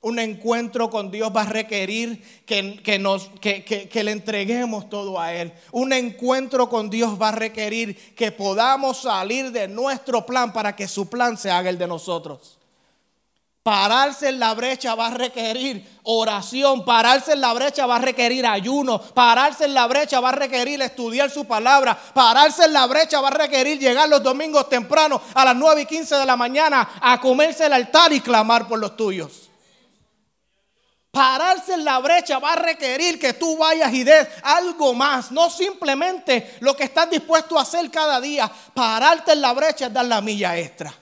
Un 0.00 0.18
encuentro 0.18 0.90
con 0.90 1.10
Dios 1.10 1.32
va 1.34 1.42
a 1.42 1.46
requerir 1.46 2.22
que, 2.44 2.98
nos, 2.98 3.30
que, 3.40 3.64
que, 3.64 4.04
le 4.04 4.10
entreguemos 4.10 4.90
todo 4.90 5.18
a 5.18 5.32
Él. 5.34 5.52
Un 5.72 5.94
encuentro 5.94 6.68
con 6.68 6.90
Dios 6.90 7.20
va 7.20 7.30
a 7.30 7.32
requerir 7.32 8.14
que 8.14 8.30
podamos 8.30 9.02
salir 9.02 9.50
de 9.50 9.66
nuestro 9.66 10.26
plan 10.26 10.52
para 10.52 10.76
que 10.76 10.88
su 10.88 11.08
plan 11.08 11.38
se 11.38 11.50
haga 11.50 11.70
el 11.70 11.78
de 11.78 11.86
nosotros. 11.86 12.58
Pararse 13.64 14.28
en 14.28 14.38
la 14.38 14.52
brecha 14.52 14.94
va 14.94 15.06
a 15.06 15.10
requerir 15.12 15.82
oración, 16.02 16.84
pararse 16.84 17.32
en 17.32 17.40
la 17.40 17.54
brecha 17.54 17.86
va 17.86 17.96
a 17.96 17.98
requerir 17.98 18.44
ayuno, 18.44 19.00
pararse 19.00 19.64
en 19.64 19.72
la 19.72 19.86
brecha 19.86 20.20
va 20.20 20.28
a 20.28 20.32
requerir 20.32 20.82
estudiar 20.82 21.30
su 21.30 21.46
palabra, 21.46 21.98
pararse 22.12 22.66
en 22.66 22.74
la 22.74 22.86
brecha 22.86 23.22
va 23.22 23.28
a 23.28 23.30
requerir 23.30 23.78
llegar 23.78 24.06
los 24.10 24.22
domingos 24.22 24.68
temprano 24.68 25.18
a 25.32 25.46
las 25.46 25.56
9 25.56 25.80
y 25.80 25.86
15 25.86 26.14
de 26.14 26.26
la 26.26 26.36
mañana 26.36 26.90
a 27.00 27.18
comerse 27.18 27.64
el 27.64 27.72
altar 27.72 28.12
y 28.12 28.20
clamar 28.20 28.68
por 28.68 28.78
los 28.78 28.98
tuyos. 28.98 29.48
Pararse 31.10 31.72
en 31.72 31.86
la 31.86 32.00
brecha 32.00 32.38
va 32.38 32.52
a 32.52 32.56
requerir 32.56 33.18
que 33.18 33.32
tú 33.32 33.56
vayas 33.56 33.94
y 33.94 34.04
des 34.04 34.28
algo 34.42 34.92
más, 34.92 35.32
no 35.32 35.48
simplemente 35.48 36.56
lo 36.60 36.76
que 36.76 36.84
estás 36.84 37.08
dispuesto 37.08 37.58
a 37.58 37.62
hacer 37.62 37.90
cada 37.90 38.20
día. 38.20 38.52
Pararte 38.74 39.32
en 39.32 39.40
la 39.40 39.54
brecha 39.54 39.86
es 39.86 39.92
dar 39.94 40.04
la 40.04 40.20
milla 40.20 40.58
extra. 40.58 40.92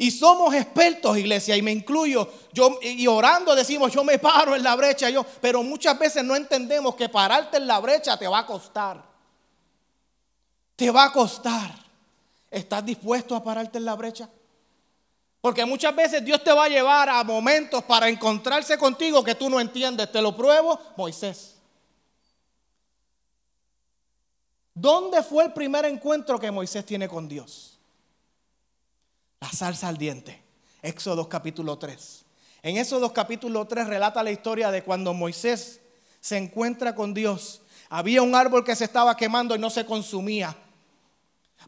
Y 0.00 0.12
somos 0.12 0.54
expertos, 0.54 1.18
iglesia, 1.18 1.56
y 1.56 1.62
me 1.62 1.72
incluyo. 1.72 2.30
Yo, 2.52 2.78
y 2.80 3.04
orando 3.08 3.56
decimos, 3.56 3.92
yo 3.92 4.04
me 4.04 4.20
paro 4.20 4.54
en 4.54 4.62
la 4.62 4.76
brecha, 4.76 5.10
yo, 5.10 5.26
pero 5.40 5.64
muchas 5.64 5.98
veces 5.98 6.22
no 6.22 6.36
entendemos 6.36 6.94
que 6.94 7.08
pararte 7.08 7.56
en 7.56 7.66
la 7.66 7.80
brecha 7.80 8.16
te 8.16 8.28
va 8.28 8.38
a 8.38 8.46
costar. 8.46 9.04
Te 10.76 10.88
va 10.92 11.06
a 11.06 11.12
costar. 11.12 11.74
¿Estás 12.48 12.86
dispuesto 12.86 13.34
a 13.34 13.42
pararte 13.42 13.78
en 13.78 13.84
la 13.84 13.96
brecha? 13.96 14.30
Porque 15.40 15.64
muchas 15.64 15.96
veces 15.96 16.24
Dios 16.24 16.44
te 16.44 16.52
va 16.52 16.66
a 16.66 16.68
llevar 16.68 17.08
a 17.08 17.24
momentos 17.24 17.82
para 17.82 18.08
encontrarse 18.08 18.78
contigo 18.78 19.24
que 19.24 19.34
tú 19.34 19.50
no 19.50 19.58
entiendes. 19.58 20.12
Te 20.12 20.22
lo 20.22 20.36
pruebo, 20.36 20.80
Moisés. 20.96 21.56
¿Dónde 24.72 25.24
fue 25.24 25.46
el 25.46 25.52
primer 25.52 25.86
encuentro 25.86 26.38
que 26.38 26.52
Moisés 26.52 26.86
tiene 26.86 27.08
con 27.08 27.26
Dios? 27.26 27.67
La 29.40 29.50
salsa 29.50 29.88
al 29.88 29.96
diente. 29.96 30.42
Éxodo 30.82 31.28
capítulo 31.28 31.78
3. 31.78 32.24
En 32.62 32.76
Éxodo 32.76 33.12
capítulo 33.12 33.66
3 33.66 33.86
relata 33.86 34.22
la 34.22 34.30
historia 34.30 34.70
de 34.70 34.82
cuando 34.82 35.14
Moisés 35.14 35.80
se 36.20 36.36
encuentra 36.36 36.94
con 36.94 37.14
Dios. 37.14 37.62
Había 37.88 38.22
un 38.22 38.34
árbol 38.34 38.64
que 38.64 38.76
se 38.76 38.84
estaba 38.84 39.16
quemando 39.16 39.54
y 39.54 39.58
no 39.58 39.70
se 39.70 39.86
consumía. 39.86 40.56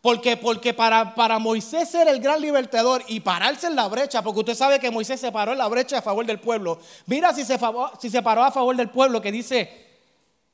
Porque, 0.03 0.37
porque 0.37 0.73
para, 0.73 1.15
para 1.15 1.39
Moisés 1.39 1.89
ser 1.89 2.09
el 2.09 2.21
gran 2.21 2.41
libertador 2.41 3.03
y 3.07 3.21
pararse 3.21 3.67
en 3.67 3.77
la 3.77 3.87
brecha, 3.87 4.23
porque 4.23 4.41
usted 4.41 4.55
sabe 4.55 4.81
que 4.81 4.91
Moisés 4.91 5.21
se 5.21 5.31
paró 5.31 5.53
en 5.53 5.59
la 5.59 5.69
brecha 5.69 5.99
a 5.99 6.03
favor 6.03 6.25
del 6.25 6.41
pueblo. 6.41 6.81
Mira 7.07 7.35
si 7.35 7.45
se, 7.45 7.59
si 8.01 8.11
se 8.11 8.23
paró 8.23 8.43
a 8.43 8.51
favor 8.51 8.75
del 8.77 8.89
pueblo 8.89 9.21
que 9.21 9.31
dice, 9.31 9.89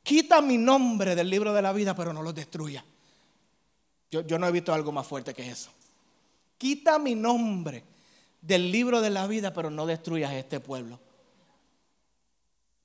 quita 0.03 0.41
mi 0.41 0.59
nombre 0.59 1.15
del 1.15 1.31
libro 1.31 1.53
de 1.53 1.63
la 1.63 1.73
vida, 1.73 1.95
pero 1.95 2.13
no 2.13 2.23
lo 2.23 2.33
destruya. 2.33 2.85
Yo, 4.11 4.23
yo 4.23 4.39
no 4.39 4.49
he 4.49 4.53
visto 4.53 4.73
algo 4.73 4.91
más 4.91 5.07
fuerte 5.07 5.33
que 5.33 5.49
eso. 5.49 5.71
Quita 6.59 6.99
mi 6.99 7.15
nombre 7.15 7.85
del 8.41 8.71
libro 8.71 9.01
de 9.01 9.11
la 9.11 9.27
vida, 9.27 9.53
pero 9.53 9.71
no 9.71 9.87
destruyas 9.87 10.33
este 10.33 10.61
pueblo. 10.61 10.99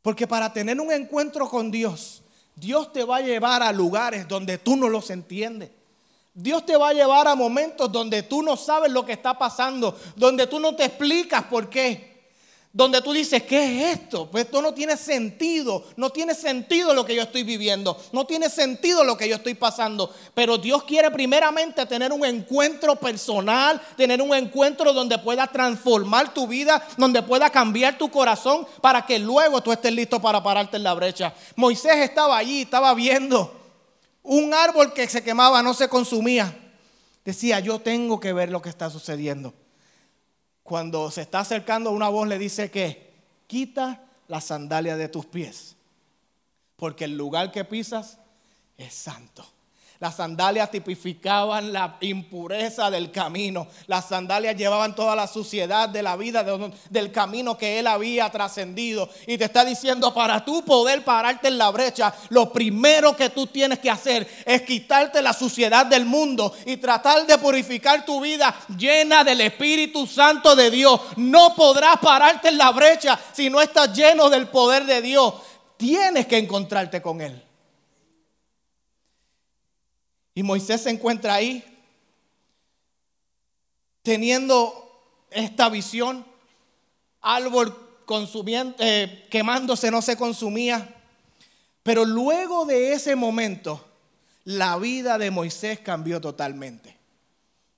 Porque 0.02 0.28
para 0.28 0.52
tener 0.52 0.80
un 0.80 0.92
encuentro 0.92 1.48
con 1.48 1.70
Dios, 1.70 2.24
Dios 2.56 2.92
te 2.92 3.04
va 3.04 3.18
a 3.18 3.22
llevar 3.22 3.62
a 3.62 3.72
lugares 3.72 4.28
donde 4.28 4.58
tú 4.58 4.76
no 4.76 4.90
los 4.90 5.10
entiendes. 5.10 5.70
Dios 6.34 6.66
te 6.66 6.78
va 6.78 6.90
a 6.90 6.94
llevar 6.94 7.28
a 7.28 7.36
momentos 7.36 7.92
donde 7.92 8.24
tú 8.24 8.42
no 8.42 8.56
sabes 8.56 8.92
lo 8.92 9.06
que 9.06 9.14
está 9.14 9.38
pasando, 9.38 9.98
donde 10.16 10.48
tú 10.48 10.60
no 10.60 10.76
te 10.76 10.86
explicas 10.86 11.44
por 11.44 11.70
qué 11.70 12.11
donde 12.74 13.02
tú 13.02 13.12
dices, 13.12 13.44
¿qué 13.44 13.66
es 13.66 14.00
esto? 14.00 14.30
Pues 14.32 14.46
esto 14.46 14.62
no 14.62 14.74
tiene 14.74 14.96
sentido, 14.96 15.84
no 15.98 16.10
tiene 16.10 16.34
sentido 16.34 16.94
lo 16.94 17.06
que 17.06 17.16
yo 17.16 17.24
estoy 17.24 17.44
viviendo, 17.44 17.98
no 18.14 18.26
tiene 18.26 18.50
sentido 18.50 19.04
lo 19.04 19.18
que 19.18 19.28
yo 19.28 19.36
estoy 19.36 19.56
pasando. 19.56 20.14
Pero 20.34 20.58
Dios 20.58 20.84
quiere 20.84 21.12
primeramente 21.12 21.86
tener 21.86 22.14
un 22.14 22.24
encuentro 22.24 22.96
personal, 22.96 23.82
tener 23.98 24.22
un 24.22 24.34
encuentro 24.34 24.94
donde 24.94 25.18
pueda 25.18 25.48
transformar 25.48 26.34
tu 26.34 26.48
vida, 26.48 26.82
donde 26.96 27.22
pueda 27.22 27.50
cambiar 27.50 27.98
tu 27.98 28.10
corazón 28.10 28.66
para 28.80 29.06
que 29.06 29.20
luego 29.20 29.62
tú 29.62 29.74
estés 29.74 29.92
listo 29.92 30.22
para 30.22 30.42
pararte 30.42 30.78
en 30.78 30.84
la 30.84 30.94
brecha. 30.94 31.34
Moisés 31.58 31.98
estaba 31.98 32.38
allí, 32.38 32.62
estaba 32.62 32.94
viendo 32.94 33.54
un 34.24 34.54
árbol 34.54 34.94
que 34.94 35.10
se 35.10 35.24
quemaba, 35.24 35.62
no 35.62 35.74
se 35.74 35.90
consumía. 35.90 36.58
Decía, 37.26 37.60
yo 37.60 37.80
tengo 37.80 38.20
que 38.22 38.32
ver 38.32 38.50
lo 38.50 38.62
que 38.62 38.70
está 38.70 38.90
sucediendo 38.90 39.54
cuando 40.64 41.10
se 41.12 41.22
está 41.22 41.40
acercando 41.40 41.92
una 41.92 42.10
voz 42.10 42.28
le 42.28 42.38
dice 42.38 42.72
que 42.72 43.12
quita 43.48 44.06
la 44.28 44.42
sandalia 44.42 44.96
de 44.96 45.10
tus 45.10 45.26
pies, 45.26 45.76
porque 46.76 47.06
el 47.06 47.18
lugar 47.18 47.52
que 47.52 47.66
pisas 47.66 48.18
es 48.78 48.94
santo. 48.94 49.46
Las 50.02 50.16
sandalias 50.16 50.72
tipificaban 50.72 51.72
la 51.72 51.98
impureza 52.02 52.90
del 52.90 53.12
camino. 53.12 53.68
Las 53.86 54.10
sandalias 54.10 54.58
llevaban 54.58 54.96
toda 54.96 55.16
la 55.16 55.28
suciedad 55.28 55.88
de 55.90 56.02
la 56.02 56.16
vida, 56.16 56.44
del 56.90 57.12
camino 57.12 57.56
que 57.56 57.78
él 57.78 57.86
había 57.86 58.28
trascendido. 58.32 59.08
Y 59.28 59.38
te 59.38 59.46
está 59.46 59.64
diciendo, 59.64 60.12
para 60.12 60.44
tú 60.44 60.66
poder 60.66 61.04
pararte 61.04 61.50
en 61.50 61.60
la 61.60 61.70
brecha, 61.70 62.16
lo 62.30 62.52
primero 62.52 63.16
que 63.16 63.30
tú 63.30 63.46
tienes 63.46 63.78
que 63.78 63.92
hacer 63.92 64.28
es 64.44 64.64
quitarte 64.64 65.22
la 65.22 65.34
suciedad 65.34 65.86
del 65.86 66.06
mundo 66.06 66.52
y 66.66 66.78
tratar 66.78 67.28
de 67.28 67.38
purificar 67.38 68.04
tu 68.04 68.22
vida 68.22 68.56
llena 68.76 69.24
del 69.24 69.42
Espíritu 69.42 70.08
Santo 70.08 70.56
de 70.56 70.72
Dios. 70.72 71.00
No 71.18 71.54
podrás 71.54 71.98
pararte 72.00 72.48
en 72.48 72.58
la 72.58 72.72
brecha 72.72 73.20
si 73.34 73.52
no 73.52 73.62
estás 73.62 73.96
lleno 73.96 74.32
del 74.32 74.48
poder 74.48 74.88
de 74.88 75.00
Dios. 75.04 75.36
Tienes 75.78 76.26
que 76.26 76.40
encontrarte 76.40 77.04
con 77.04 77.22
Él. 77.22 77.51
Y 80.34 80.44
Moisés 80.44 80.82
se 80.82 80.90
encuentra 80.90 81.36
ahí 81.36 81.64
teniendo 84.04 84.74
esta 85.30 85.70
visión, 85.70 86.26
árbol 87.22 87.82
eh, 88.80 89.28
quemándose 89.30 89.90
no 89.90 90.02
se 90.02 90.18
consumía. 90.18 90.96
Pero 91.84 92.06
luego 92.06 92.66
de 92.66 92.94
ese 92.94 93.16
momento, 93.16 93.86
la 94.44 94.78
vida 94.78 95.18
de 95.18 95.32
Moisés 95.32 95.80
cambió 95.80 96.20
totalmente. 96.20 96.98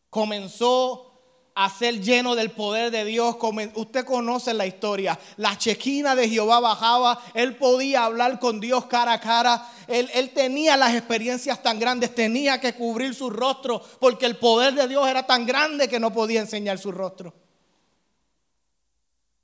Comenzó 0.09 1.12
a 1.55 1.69
ser 1.69 2.01
lleno 2.01 2.35
del 2.35 2.51
poder 2.51 2.91
de 2.91 3.05
Dios. 3.05 3.35
Usted 3.75 4.05
conoce 4.05 4.53
la 4.53 4.65
historia. 4.65 5.19
La 5.37 5.57
chequina 5.57 6.15
de 6.15 6.27
Jehová 6.27 6.59
bajaba. 6.59 7.21
Él 7.33 7.55
podía 7.55 8.05
hablar 8.05 8.39
con 8.39 8.59
Dios 8.59 8.85
cara 8.85 9.13
a 9.13 9.19
cara. 9.19 9.69
Él, 9.87 10.09
él, 10.13 10.31
tenía 10.31 10.77
las 10.77 10.95
experiencias 10.95 11.61
tan 11.61 11.79
grandes. 11.79 12.15
Tenía 12.15 12.59
que 12.59 12.73
cubrir 12.73 13.13
su 13.13 13.29
rostro 13.29 13.81
porque 13.99 14.25
el 14.25 14.37
poder 14.37 14.73
de 14.73 14.87
Dios 14.87 15.07
era 15.07 15.23
tan 15.23 15.45
grande 15.45 15.87
que 15.87 15.99
no 15.99 16.11
podía 16.11 16.41
enseñar 16.41 16.79
su 16.79 16.91
rostro. 16.91 17.33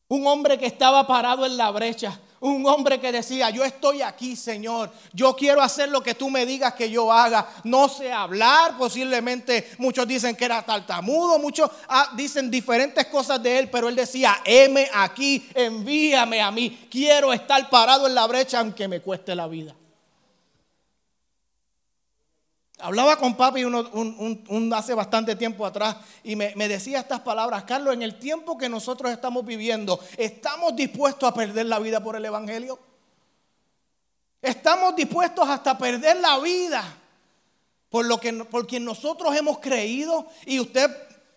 Un 0.07 0.25
hombre 0.25 0.57
que 0.57 0.65
estaba 0.65 1.05
parado 1.05 1.45
en 1.45 1.57
la 1.57 1.69
brecha. 1.69 2.19
Un 2.41 2.65
hombre 2.65 2.99
que 2.99 3.11
decía, 3.11 3.49
yo 3.49 3.65
estoy 3.65 4.01
aquí, 4.01 4.35
Señor. 4.35 4.91
Yo 5.11 5.35
quiero 5.35 5.61
hacer 5.61 5.89
lo 5.89 6.01
que 6.01 6.15
tú 6.15 6.29
me 6.29 6.45
digas 6.45 6.73
que 6.73 6.89
yo 6.89 7.11
haga. 7.11 7.49
No 7.65 7.89
sé 7.89 8.11
hablar, 8.11 8.77
posiblemente 8.77 9.71
muchos 9.77 10.07
dicen 10.07 10.35
que 10.35 10.45
era 10.45 10.61
tartamudo, 10.61 11.37
muchos 11.37 11.69
ah, 11.87 12.11
dicen 12.15 12.49
diferentes 12.49 13.05
cosas 13.07 13.43
de 13.43 13.59
él, 13.59 13.69
pero 13.69 13.89
él 13.89 13.95
decía, 13.95 14.39
heme 14.45 14.89
aquí, 14.93 15.49
envíame 15.53 16.41
a 16.41 16.49
mí. 16.51 16.87
Quiero 16.89 17.33
estar 17.33 17.69
parado 17.69 18.07
en 18.07 18.15
la 18.15 18.25
brecha 18.25 18.59
aunque 18.59 18.87
me 18.87 19.01
cueste 19.01 19.35
la 19.35 19.47
vida. 19.47 19.75
Hablaba 22.81 23.17
con 23.17 23.35
papi 23.35 23.63
hace 24.73 24.93
bastante 24.93 25.35
tiempo 25.35 25.65
atrás 25.65 25.97
y 26.23 26.35
me, 26.35 26.53
me, 26.55 26.67
decía 26.67 26.99
estas 26.99 27.19
palabras, 27.19 27.63
Carlos, 27.63 27.93
en 27.93 28.01
el 28.01 28.17
tiempo 28.17 28.57
que 28.57 28.69
nosotros 28.69 29.11
estamos 29.11 29.45
viviendo, 29.45 29.99
¿estamos 30.17 30.75
dispuestos 30.75 31.29
a 31.29 31.33
perder 31.33 31.65
la 31.65 31.79
vida 31.79 32.01
por 32.01 32.15
el 32.15 32.23
Evangelio? 32.23 32.79
¿Estamos 34.41 34.95
dispuestos 34.95 35.47
hasta 35.47 35.77
perder 35.77 36.17
la 36.17 36.39
vida 36.39 36.83
por, 37.89 38.05
lo 38.05 38.19
que, 38.19 38.31
por 38.45 38.65
quien 38.65 38.85
nosotros 38.85 39.35
hemos 39.35 39.59
creído? 39.59 40.27
Y 40.45 40.59
usted, 40.59 40.89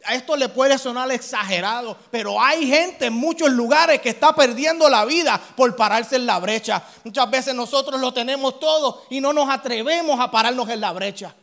a 0.04 0.14
esto 0.14 0.37
le 0.37 0.49
puede 0.49 0.78
sonar 0.78 1.11
exagerado, 1.12 1.97
pero 2.11 2.40
hay 2.40 2.66
gente 2.66 3.06
en 3.06 3.12
muchos 3.12 3.50
lugares 3.50 4.00
que 4.00 4.09
está 4.09 4.35
perdiendo 4.35 4.88
la 4.88 5.04
vida 5.04 5.40
por 5.56 5.75
pararse 5.76 6.16
en 6.16 6.26
la 6.26 6.38
brecha. 6.38 6.82
Muchas 7.04 7.30
veces 7.30 7.54
nosotros 7.54 8.00
lo 8.00 8.12
tenemos 8.12 8.59
todo 8.59 9.04
y 9.11 9.21
no 9.21 9.32
nos 9.32 9.49
atrevemos 9.49 10.18
a 10.18 10.30
pararnos 10.30 10.68
en 10.68 10.80
la 10.80 10.92
brecha. 10.92 11.35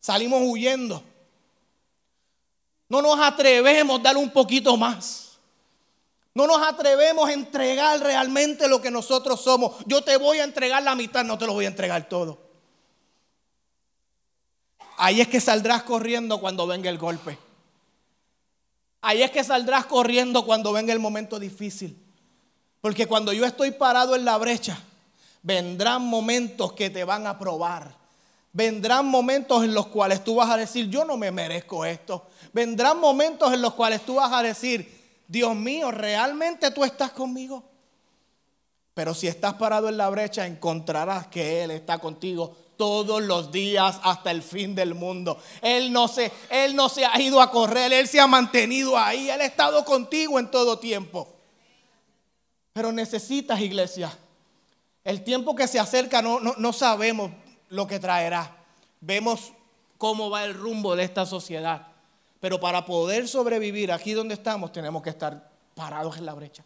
Salimos 0.00 0.40
huyendo. 0.44 1.02
No 2.88 3.02
nos 3.02 3.20
atrevemos 3.20 4.00
a 4.00 4.02
dar 4.02 4.16
un 4.16 4.30
poquito 4.30 4.76
más. 4.76 5.38
No 6.34 6.46
nos 6.46 6.62
atrevemos 6.62 7.28
a 7.28 7.32
entregar 7.32 8.00
realmente 8.00 8.68
lo 8.68 8.80
que 8.80 8.90
nosotros 8.90 9.40
somos. 9.42 9.76
Yo 9.86 10.02
te 10.02 10.16
voy 10.16 10.38
a 10.38 10.44
entregar 10.44 10.82
la 10.82 10.94
mitad, 10.94 11.24
no 11.24 11.36
te 11.36 11.46
lo 11.46 11.52
voy 11.52 11.66
a 11.66 11.68
entregar 11.68 12.08
todo. 12.08 12.38
Ahí 14.96 15.20
es 15.20 15.28
que 15.28 15.40
saldrás 15.40 15.82
corriendo 15.82 16.40
cuando 16.40 16.66
venga 16.66 16.90
el 16.90 16.98
golpe. 16.98 17.49
Ahí 19.02 19.22
es 19.22 19.30
que 19.30 19.42
saldrás 19.42 19.86
corriendo 19.86 20.44
cuando 20.44 20.72
venga 20.72 20.92
el 20.92 20.98
momento 20.98 21.38
difícil. 21.38 21.96
Porque 22.80 23.06
cuando 23.06 23.32
yo 23.32 23.44
estoy 23.44 23.72
parado 23.72 24.14
en 24.14 24.24
la 24.24 24.36
brecha, 24.38 24.78
vendrán 25.42 26.02
momentos 26.02 26.72
que 26.72 26.90
te 26.90 27.04
van 27.04 27.26
a 27.26 27.38
probar. 27.38 27.94
Vendrán 28.52 29.06
momentos 29.06 29.62
en 29.64 29.74
los 29.74 29.86
cuales 29.86 30.24
tú 30.24 30.36
vas 30.36 30.50
a 30.50 30.56
decir, 30.56 30.88
yo 30.88 31.04
no 31.04 31.16
me 31.16 31.30
merezco 31.30 31.84
esto. 31.84 32.26
Vendrán 32.52 32.98
momentos 32.98 33.52
en 33.52 33.62
los 33.62 33.74
cuales 33.74 34.04
tú 34.04 34.16
vas 34.16 34.32
a 34.32 34.42
decir, 34.42 35.00
Dios 35.28 35.54
mío, 35.54 35.90
¿realmente 35.90 36.70
tú 36.70 36.84
estás 36.84 37.12
conmigo? 37.12 37.62
Pero 38.94 39.14
si 39.14 39.28
estás 39.28 39.54
parado 39.54 39.88
en 39.88 39.96
la 39.96 40.10
brecha, 40.10 40.46
encontrarás 40.46 41.28
que 41.28 41.62
Él 41.62 41.70
está 41.70 41.98
contigo 41.98 42.56
todos 42.80 43.22
los 43.22 43.52
días 43.52 44.00
hasta 44.02 44.30
el 44.30 44.42
fin 44.42 44.74
del 44.74 44.94
mundo. 44.94 45.36
Él 45.60 45.92
no 45.92 46.08
se, 46.08 46.32
él 46.48 46.74
no 46.74 46.88
se 46.88 47.04
ha 47.04 47.20
ido 47.20 47.42
a 47.42 47.50
correr, 47.50 47.92
Él 47.92 48.08
se 48.08 48.18
ha 48.18 48.26
mantenido 48.26 48.96
ahí, 48.96 49.28
Él 49.28 49.38
ha 49.38 49.44
estado 49.44 49.84
contigo 49.84 50.38
en 50.38 50.50
todo 50.50 50.78
tiempo. 50.78 51.28
Pero 52.72 52.90
necesitas, 52.90 53.60
iglesia, 53.60 54.16
el 55.04 55.22
tiempo 55.22 55.54
que 55.54 55.68
se 55.68 55.78
acerca 55.78 56.22
no, 56.22 56.40
no, 56.40 56.54
no 56.56 56.72
sabemos 56.72 57.32
lo 57.68 57.86
que 57.86 58.00
traerá. 58.00 58.56
Vemos 59.02 59.52
cómo 59.98 60.30
va 60.30 60.46
el 60.46 60.54
rumbo 60.54 60.96
de 60.96 61.04
esta 61.04 61.26
sociedad. 61.26 61.86
Pero 62.40 62.60
para 62.60 62.86
poder 62.86 63.28
sobrevivir 63.28 63.92
aquí 63.92 64.12
donde 64.12 64.32
estamos, 64.32 64.72
tenemos 64.72 65.02
que 65.02 65.10
estar 65.10 65.50
parados 65.74 66.16
en 66.16 66.24
la 66.24 66.32
brecha. 66.32 66.64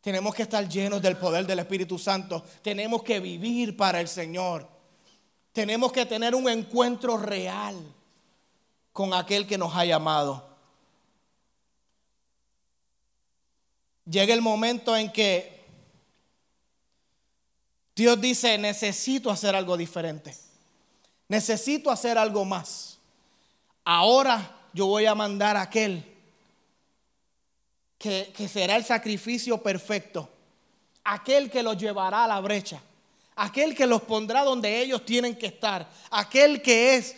Tenemos 0.00 0.34
que 0.34 0.44
estar 0.44 0.66
llenos 0.66 1.02
del 1.02 1.18
poder 1.18 1.46
del 1.46 1.58
Espíritu 1.58 1.98
Santo. 1.98 2.42
Tenemos 2.62 3.02
que 3.02 3.20
vivir 3.20 3.76
para 3.76 4.00
el 4.00 4.08
Señor. 4.08 4.79
Tenemos 5.52 5.92
que 5.92 6.06
tener 6.06 6.34
un 6.34 6.48
encuentro 6.48 7.16
real 7.16 7.76
con 8.92 9.14
aquel 9.14 9.46
que 9.46 9.58
nos 9.58 9.74
ha 9.74 9.84
llamado. 9.84 10.48
Llega 14.04 14.34
el 14.34 14.42
momento 14.42 14.96
en 14.96 15.12
que 15.12 15.60
Dios 17.94 18.20
dice, 18.20 18.56
necesito 18.58 19.30
hacer 19.30 19.54
algo 19.54 19.76
diferente. 19.76 20.36
Necesito 21.28 21.90
hacer 21.90 22.18
algo 22.18 22.44
más. 22.44 22.98
Ahora 23.84 24.56
yo 24.72 24.86
voy 24.86 25.06
a 25.06 25.14
mandar 25.14 25.56
a 25.56 25.62
aquel 25.62 26.04
que, 27.98 28.32
que 28.36 28.48
será 28.48 28.76
el 28.76 28.84
sacrificio 28.84 29.62
perfecto. 29.62 30.28
Aquel 31.04 31.50
que 31.50 31.62
los 31.62 31.76
llevará 31.76 32.24
a 32.24 32.28
la 32.28 32.40
brecha. 32.40 32.82
Aquel 33.42 33.74
que 33.74 33.86
los 33.86 34.02
pondrá 34.02 34.44
donde 34.44 34.82
ellos 34.82 35.02
tienen 35.06 35.34
que 35.34 35.46
estar. 35.46 35.88
Aquel 36.10 36.60
que 36.60 36.96
es 36.96 37.16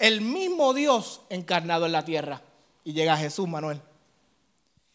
el 0.00 0.20
mismo 0.20 0.74
Dios 0.74 1.20
encarnado 1.28 1.86
en 1.86 1.92
la 1.92 2.04
tierra. 2.04 2.42
Y 2.82 2.92
llega 2.92 3.16
Jesús, 3.16 3.46
Manuel. 3.46 3.80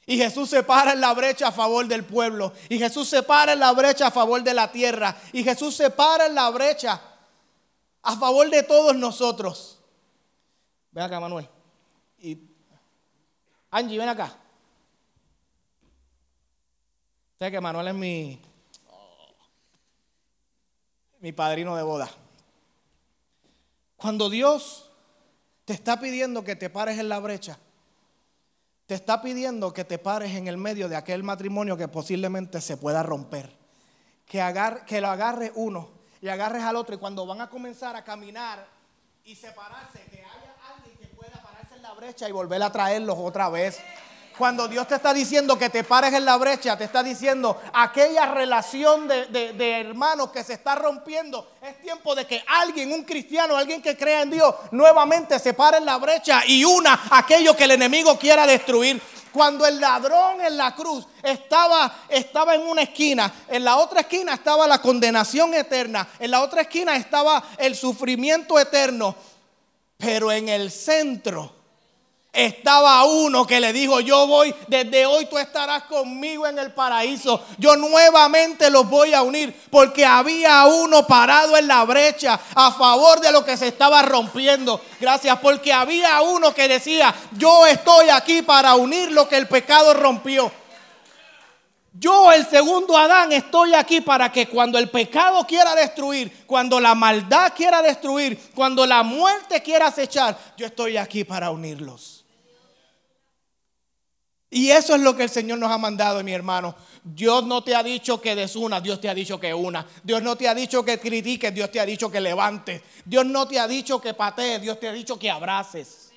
Y 0.05 0.17
Jesús 0.17 0.49
se 0.49 0.63
para 0.63 0.91
en 0.91 0.99
la 0.99 1.13
brecha 1.13 1.47
a 1.47 1.51
favor 1.53 1.87
del 1.87 2.03
pueblo. 2.03 2.51
Y 2.67 2.77
Jesús 2.77 3.07
se 3.07 3.23
para 3.23 3.53
en 3.53 3.61
la 3.61 3.71
brecha 3.71 4.07
a 4.07 4.11
favor 4.11 4.43
de 4.43 4.53
la 4.53 4.69
tierra. 4.69 5.15
Y 5.31 5.45
Jesús 5.45 5.77
se 5.77 5.91
para 5.91 6.25
en 6.25 6.35
la 6.35 6.49
brecha 6.49 7.01
a 8.01 8.17
favor 8.17 8.49
de 8.49 8.61
todos 8.63 8.97
nosotros. 8.97 9.79
Ven 10.91 11.05
acá, 11.05 11.21
Manuel. 11.21 11.47
Y 12.19 12.37
Angie, 13.71 13.97
ven 13.97 14.09
acá. 14.09 14.35
Sé 17.39 17.49
que 17.49 17.61
Manuel 17.61 17.87
es 17.87 17.93
mi, 17.93 18.41
mi 21.25 21.31
padrino 21.31 21.75
de 21.75 21.81
boda. 21.81 22.07
Cuando 23.95 24.29
Dios 24.29 24.91
te 25.65 25.73
está 25.73 25.99
pidiendo 25.99 26.43
que 26.43 26.55
te 26.55 26.69
pares 26.69 26.99
en 26.99 27.09
la 27.09 27.17
brecha, 27.17 27.57
te 28.85 28.93
está 28.93 29.23
pidiendo 29.23 29.73
que 29.73 29.83
te 29.85 29.97
pares 29.97 30.35
en 30.35 30.47
el 30.47 30.57
medio 30.57 30.87
de 30.87 30.95
aquel 30.95 31.23
matrimonio 31.23 31.77
que 31.77 31.87
posiblemente 31.87 32.61
se 32.61 32.77
pueda 32.77 33.01
romper. 33.01 33.51
Que, 34.27 34.39
que 34.85 35.01
lo 35.01 35.07
agarre 35.07 35.51
uno 35.55 35.89
y 36.21 36.27
agarres 36.27 36.61
al 36.61 36.75
otro 36.75 36.93
y 36.93 36.99
cuando 36.99 37.25
van 37.25 37.41
a 37.41 37.49
comenzar 37.49 37.95
a 37.95 38.03
caminar 38.03 38.67
y 39.23 39.33
separarse, 39.33 40.03
que 40.11 40.19
haya 40.19 40.55
alguien 40.75 40.95
que 40.95 41.07
pueda 41.07 41.41
pararse 41.41 41.73
en 41.73 41.81
la 41.81 41.93
brecha 41.93 42.29
y 42.29 42.33
volver 42.33 42.61
a 42.61 42.71
traerlos 42.71 43.17
otra 43.17 43.49
vez. 43.49 43.79
Cuando 44.37 44.67
Dios 44.67 44.85
te 44.87 44.95
está 44.95 45.13
diciendo 45.13 45.57
que 45.57 45.69
te 45.69 45.85
pares 45.85 46.13
en 46.13 46.25
la 46.25 46.35
brecha, 46.35 46.77
te 46.77 46.83
está 46.83 47.01
diciendo 47.01 47.61
aquella 47.71 48.25
relación 48.25 49.07
de, 49.07 49.79
hermanos 49.79 50.31
que 50.31 50.43
se 50.43 50.53
está 50.53 50.75
rompiendo. 50.75 51.51
Es 51.61 51.81
tiempo 51.81 52.13
de 52.13 52.27
que 52.27 52.43
alguien, 52.45 52.91
un 52.91 53.03
cristiano, 53.03 53.55
alguien 53.55 53.81
que 53.81 53.95
crea 53.95 54.23
en 54.23 54.31
Dios, 54.31 54.53
nuevamente 54.71 55.39
se 55.39 55.53
pare 55.53 55.77
en 55.77 55.85
la 55.85 55.97
brecha 55.97 56.43
y 56.45 56.65
una 56.65 57.07
aquello 57.11 57.55
que 57.55 57.63
el 57.63 57.71
enemigo 57.71 58.19
quiera 58.19 58.45
destruir. 58.45 59.01
Cuando 59.31 59.65
el 59.65 59.79
ladrón 59.79 60.41
en 60.41 60.57
la 60.57 60.75
cruz 60.75 61.07
estaba, 61.23 62.03
estaba 62.09 62.55
en 62.55 62.61
una 62.61 62.83
esquina, 62.83 63.33
en 63.47 63.63
la 63.63 63.77
otra 63.77 64.01
esquina 64.01 64.33
estaba 64.33 64.67
la 64.67 64.81
condenación 64.81 65.53
eterna, 65.53 66.07
en 66.19 66.31
la 66.31 66.41
otra 66.41 66.61
esquina 66.61 66.95
estaba 66.95 67.43
el 67.57 67.75
sufrimiento 67.75 68.59
eterno, 68.59 69.15
pero 69.97 70.31
en 70.31 70.49
el 70.49 70.71
centro 70.71 71.64
estaba 72.35 73.03
uno 73.05 73.47
que 73.47 73.59
le 73.59 73.71
dijo, 73.71 74.01
yo 74.01 74.27
voy, 74.27 74.53
desde 74.67 75.05
hoy 75.05 75.25
tú 75.25 75.37
estarás 75.37 75.83
conmigo 75.83 76.45
en 76.45 76.59
el 76.59 76.73
paraíso. 76.73 77.43
Yo 77.57 77.75
nuevamente 77.77 78.69
los 78.69 78.89
voy 78.89 79.13
a 79.13 79.21
unir 79.21 79.55
porque 79.69 80.05
había 80.05 80.65
uno 80.65 81.07
parado 81.07 81.55
en 81.57 81.67
la 81.67 81.83
brecha 81.85 82.39
a 82.53 82.71
favor 82.71 83.21
de 83.21 83.31
lo 83.31 83.45
que 83.45 83.57
se 83.57 83.69
estaba 83.69 84.01
rompiendo. 84.01 84.81
Gracias, 84.99 85.39
porque 85.39 85.71
había 85.71 86.21
uno 86.21 86.53
que 86.53 86.67
decía, 86.67 87.15
yo 87.37 87.65
estoy 87.65 88.09
aquí 88.09 88.41
para 88.41 88.75
unir 88.75 89.11
lo 89.11 89.27
que 89.27 89.37
el 89.37 89.47
pecado 89.47 89.93
rompió. 89.93 90.51
Yo, 91.97 92.29
el 92.33 92.45
segundo 92.45 92.97
Adán, 92.97 93.31
estoy 93.31 93.73
aquí 93.73 94.01
para 94.01 94.29
que 94.29 94.49
cuando 94.49 94.77
el 94.77 94.89
pecado 94.89 95.47
quiera 95.47 95.73
destruir, 95.75 96.43
cuando 96.45 96.77
la 96.81 96.93
maldad 96.93 97.53
quiera 97.55 97.81
destruir, 97.81 98.51
cuando 98.53 98.85
la 98.85 99.01
muerte 99.01 99.63
quiera 99.63 99.87
acechar, 99.87 100.37
yo 100.57 100.65
estoy 100.65 100.97
aquí 100.97 101.23
para 101.23 101.51
unirlos. 101.51 102.14
Y 104.55 104.71
eso 104.71 104.95
es 104.95 105.01
lo 105.01 105.17
que 105.17 105.23
el 105.23 105.29
Señor 105.29 105.59
nos 105.59 105.69
ha 105.69 105.77
mandado, 105.77 106.23
mi 106.23 106.31
hermano. 106.31 106.75
Dios 107.03 107.45
no 107.45 107.61
te 107.61 107.75
ha 107.75 107.83
dicho 107.83 108.21
que 108.21 108.35
desuna, 108.35 108.79
Dios 108.79 109.01
te 109.01 109.09
ha 109.09 109.13
dicho 109.13 109.37
que 109.37 109.53
una. 109.53 109.85
Dios 110.01 110.23
no 110.23 110.37
te 110.37 110.47
ha 110.47 110.55
dicho 110.55 110.85
que 110.85 110.97
critiques, 110.97 111.53
Dios 111.53 111.69
te 111.69 111.81
ha 111.81 111.85
dicho 111.85 112.09
que 112.09 112.21
levantes. 112.21 112.81
Dios 113.03 113.25
no 113.25 113.49
te 113.49 113.59
ha 113.59 113.67
dicho 113.67 113.99
que 113.99 114.13
patees, 114.13 114.61
Dios 114.61 114.79
te 114.79 114.87
ha 114.87 114.93
dicho 114.93 115.19
que 115.19 115.29
abraces. 115.29 116.09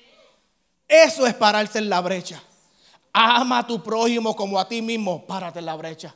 Eso 0.87 1.27
es 1.27 1.33
pararse 1.33 1.79
en 1.79 1.89
la 1.89 1.99
brecha. 1.99 2.41
Ama 3.11 3.57
a 3.57 3.67
tu 3.67 3.83
prójimo 3.83 4.33
como 4.33 4.57
a 4.57 4.65
ti 4.65 4.81
mismo, 4.81 5.27
párate 5.27 5.59
en 5.59 5.65
la 5.65 5.75
brecha. 5.75 6.15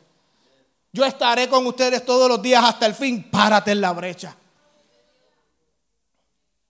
Yo 0.94 1.04
estaré 1.04 1.50
con 1.50 1.68
ustedes 1.68 2.06
todos 2.06 2.30
los 2.30 2.42
días 2.42 2.64
hasta 2.64 2.86
el 2.86 2.96
fin, 2.96 3.30
párate 3.30 3.72
en 3.72 3.82
la 3.82 3.92
brecha. 3.92 4.34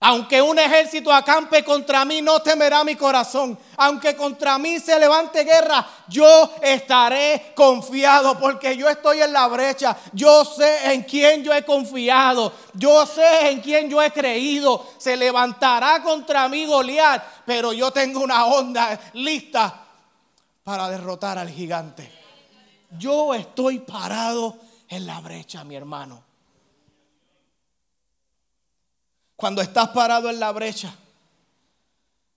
Aunque 0.06 0.42
un 0.42 0.58
ejército 0.58 1.10
acampe 1.10 1.64
contra 1.64 2.04
mí, 2.04 2.20
no 2.20 2.40
temerá 2.40 2.84
mi 2.84 2.94
corazón. 2.94 3.58
Aunque 3.78 4.14
contra 4.14 4.58
mí 4.58 4.78
se 4.78 5.00
levante 5.00 5.44
guerra, 5.44 5.88
yo 6.08 6.52
estaré 6.60 7.54
confiado 7.54 8.38
porque 8.38 8.76
yo 8.76 8.86
estoy 8.90 9.22
en 9.22 9.32
la 9.32 9.48
brecha. 9.48 9.96
Yo 10.12 10.44
sé 10.44 10.92
en 10.92 11.04
quién 11.04 11.42
yo 11.42 11.54
he 11.54 11.64
confiado. 11.64 12.52
Yo 12.74 13.06
sé 13.06 13.48
en 13.48 13.62
quién 13.62 13.88
yo 13.88 14.02
he 14.02 14.10
creído. 14.10 14.86
Se 14.98 15.16
levantará 15.16 16.02
contra 16.02 16.50
mí 16.50 16.66
Goliat, 16.66 17.24
pero 17.46 17.72
yo 17.72 17.90
tengo 17.90 18.20
una 18.20 18.44
onda 18.44 19.00
lista 19.14 19.86
para 20.62 20.90
derrotar 20.90 21.38
al 21.38 21.48
gigante. 21.48 22.12
Yo 22.98 23.32
estoy 23.32 23.78
parado 23.78 24.58
en 24.86 25.06
la 25.06 25.18
brecha, 25.20 25.64
mi 25.64 25.76
hermano. 25.76 26.23
Cuando 29.36 29.60
estás 29.62 29.88
parado 29.88 30.30
en 30.30 30.38
la 30.38 30.52
brecha, 30.52 30.96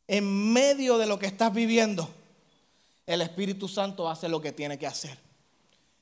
en 0.08 0.52
medio 0.54 0.98
de 0.98 1.06
lo 1.06 1.20
que 1.20 1.28
estás 1.28 1.54
viviendo, 1.54 2.10
el 3.06 3.22
Espíritu 3.22 3.68
Santo 3.68 4.10
hace 4.10 4.28
lo 4.28 4.42
que 4.42 4.52
tiene 4.52 4.80
que 4.80 4.88
hacer. 4.88 5.18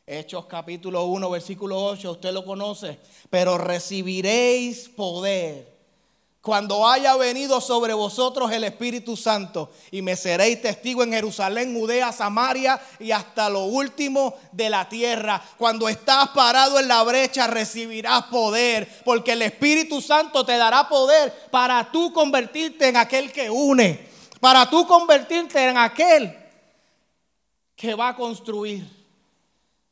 Hechos 0.07 0.45
capítulo 0.45 1.05
1, 1.05 1.29
versículo 1.29 1.83
8, 1.83 2.11
usted 2.11 2.31
lo 2.31 2.45
conoce, 2.45 2.99
pero 3.29 3.57
recibiréis 3.57 4.87
poder 4.89 5.74
cuando 6.45 6.87
haya 6.87 7.15
venido 7.15 7.59
sobre 7.59 7.95
vosotros 7.95 8.51
el 8.51 8.65
Espíritu 8.65 9.17
Santo 9.17 9.71
y 9.89 10.03
me 10.03 10.15
seréis 10.15 10.61
testigo 10.61 11.01
en 11.01 11.11
Jerusalén, 11.11 11.73
Judea, 11.73 12.11
Samaria 12.11 12.79
y 12.99 13.09
hasta 13.09 13.49
lo 13.49 13.63
último 13.63 14.35
de 14.51 14.69
la 14.69 14.87
tierra. 14.87 15.43
Cuando 15.57 15.89
estás 15.89 16.27
parado 16.35 16.79
en 16.79 16.87
la 16.87 17.01
brecha 17.01 17.47
recibirás 17.47 18.25
poder, 18.25 18.87
porque 19.03 19.31
el 19.31 19.41
Espíritu 19.41 20.01
Santo 20.01 20.45
te 20.45 20.55
dará 20.55 20.87
poder 20.87 21.33
para 21.49 21.91
tú 21.91 22.13
convertirte 22.13 22.89
en 22.89 22.97
aquel 22.97 23.31
que 23.31 23.49
une, 23.49 24.07
para 24.39 24.69
tú 24.69 24.85
convertirte 24.85 25.67
en 25.67 25.79
aquel 25.79 26.37
que 27.75 27.95
va 27.95 28.09
a 28.09 28.15
construir. 28.15 28.87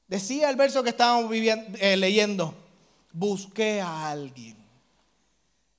Decía 0.07 0.51
el 0.51 0.55
verso 0.55 0.83
que 0.83 0.89
estábamos 0.89 1.31
eh, 1.33 1.97
leyendo, 1.97 2.53
busqué 3.11 3.81
a 3.81 4.11
alguien 4.11 4.62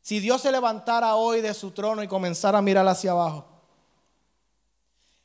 si 0.04 0.20
Dios 0.20 0.42
se 0.42 0.52
levantara 0.52 1.16
hoy 1.16 1.40
de 1.40 1.54
su 1.54 1.70
trono 1.70 2.02
y 2.02 2.08
comenzara 2.08 2.58
a 2.58 2.62
mirar 2.62 2.86
hacia 2.86 3.12
abajo, 3.12 3.46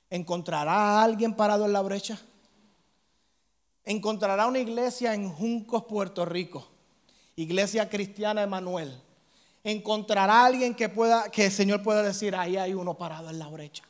¿encontrará 0.10 0.72
a 0.72 1.04
alguien 1.04 1.34
parado 1.34 1.66
en 1.66 1.74
la 1.74 1.82
brecha? 1.82 2.18
¿Encontrará 3.84 4.48
una 4.48 4.60
iglesia 4.60 5.14
en 5.14 5.30
Juncos, 5.30 5.84
Puerto 5.84 6.24
Rico? 6.24 6.66
Iglesia 7.36 7.90
Cristiana 7.90 8.42
Emanuel. 8.42 8.98
¿Encontrará 9.66 10.44
a 10.44 10.46
alguien 10.46 10.74
que 10.74 10.88
pueda 10.88 11.30
que 11.30 11.48
el 11.48 11.52
Señor 11.52 11.84
pueda 11.84 12.02
decir, 12.02 12.34
ahí 12.34 12.56
hay 12.56 12.74
uno 12.74 12.94
parado 12.94 13.30
en 13.30 13.38
la 13.38 13.50
brecha? 13.50 13.84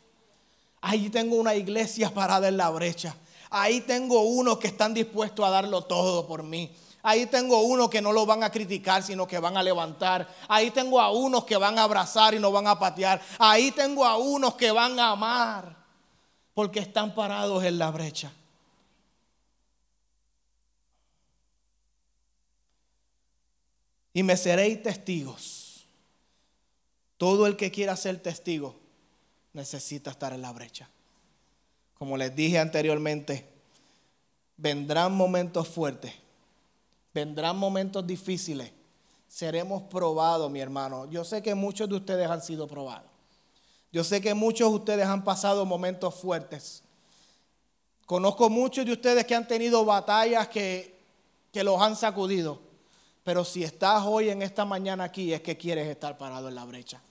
Ahí 0.81 1.11
tengo 1.11 1.35
una 1.35 1.53
iglesia 1.53 2.11
parada 2.11 2.47
en 2.47 2.57
la 2.57 2.71
brecha. 2.71 3.15
Ahí 3.51 3.81
tengo 3.81 4.23
unos 4.23 4.57
que 4.57 4.65
están 4.65 4.95
dispuestos 4.95 5.45
a 5.45 5.51
darlo 5.51 5.83
todo 5.83 6.25
por 6.25 6.41
mí. 6.41 6.75
Ahí 7.01 7.27
tengo 7.27 7.61
unos 7.61 7.89
que 7.89 8.01
no 8.01 8.11
lo 8.11 8.25
van 8.25 8.43
a 8.43 8.51
criticar, 8.51 9.03
sino 9.03 9.25
que 9.25 9.39
van 9.39 9.55
a 9.55 9.63
levantar. 9.63 10.27
Ahí 10.49 10.69
tengo 10.71 10.99
a 10.99 11.11
unos 11.11 11.45
que 11.45 11.55
van 11.55 11.79
a 11.79 11.83
abrazar 11.83 12.33
y 12.33 12.39
no 12.39 12.51
van 12.51 12.67
a 12.67 12.77
patear. 12.77 13.21
Ahí 13.37 13.71
tengo 13.71 14.05
a 14.05 14.17
unos 14.17 14.55
que 14.55 14.71
van 14.71 14.99
a 14.99 15.11
amar, 15.11 15.77
porque 16.53 16.79
están 16.79 17.15
parados 17.15 17.63
en 17.63 17.79
la 17.79 17.89
brecha. 17.91 18.33
Y 24.13 24.23
me 24.23 24.35
seréis 24.35 24.83
testigos. 24.83 25.87
Todo 27.17 27.47
el 27.47 27.55
que 27.55 27.71
quiera 27.71 27.95
ser 27.95 28.21
testigo 28.21 28.75
necesita 29.53 30.11
estar 30.11 30.33
en 30.33 30.41
la 30.41 30.51
brecha. 30.51 30.89
Como 31.93 32.17
les 32.17 32.35
dije 32.35 32.59
anteriormente, 32.59 33.47
vendrán 34.57 35.15
momentos 35.15 35.67
fuertes 35.67 36.13
Vendrán 37.13 37.57
momentos 37.57 38.05
difíciles. 38.05 38.71
Seremos 39.27 39.83
probados, 39.83 40.49
mi 40.49 40.59
hermano. 40.59 41.09
Yo 41.09 41.23
sé 41.23 41.41
que 41.41 41.55
muchos 41.55 41.87
de 41.89 41.95
ustedes 41.95 42.29
han 42.29 42.41
sido 42.41 42.67
probados. 42.67 43.09
Yo 43.91 44.03
sé 44.03 44.21
que 44.21 44.33
muchos 44.33 44.69
de 44.69 44.75
ustedes 44.75 45.05
han 45.05 45.23
pasado 45.23 45.65
momentos 45.65 46.15
fuertes. 46.15 46.83
Conozco 48.05 48.49
muchos 48.49 48.85
de 48.85 48.93
ustedes 48.93 49.25
que 49.25 49.35
han 49.35 49.47
tenido 49.47 49.85
batallas 49.85 50.47
que, 50.47 50.99
que 51.51 51.63
los 51.63 51.79
han 51.81 51.95
sacudido. 51.95 52.59
Pero 53.23 53.45
si 53.45 53.63
estás 53.63 54.03
hoy 54.05 54.29
en 54.29 54.41
esta 54.41 54.65
mañana 54.65 55.03
aquí 55.05 55.33
es 55.33 55.41
que 55.41 55.57
quieres 55.57 55.87
estar 55.87 56.17
parado 56.17 56.47
en 56.49 56.55
la 56.55 56.65
brecha. 56.65 57.01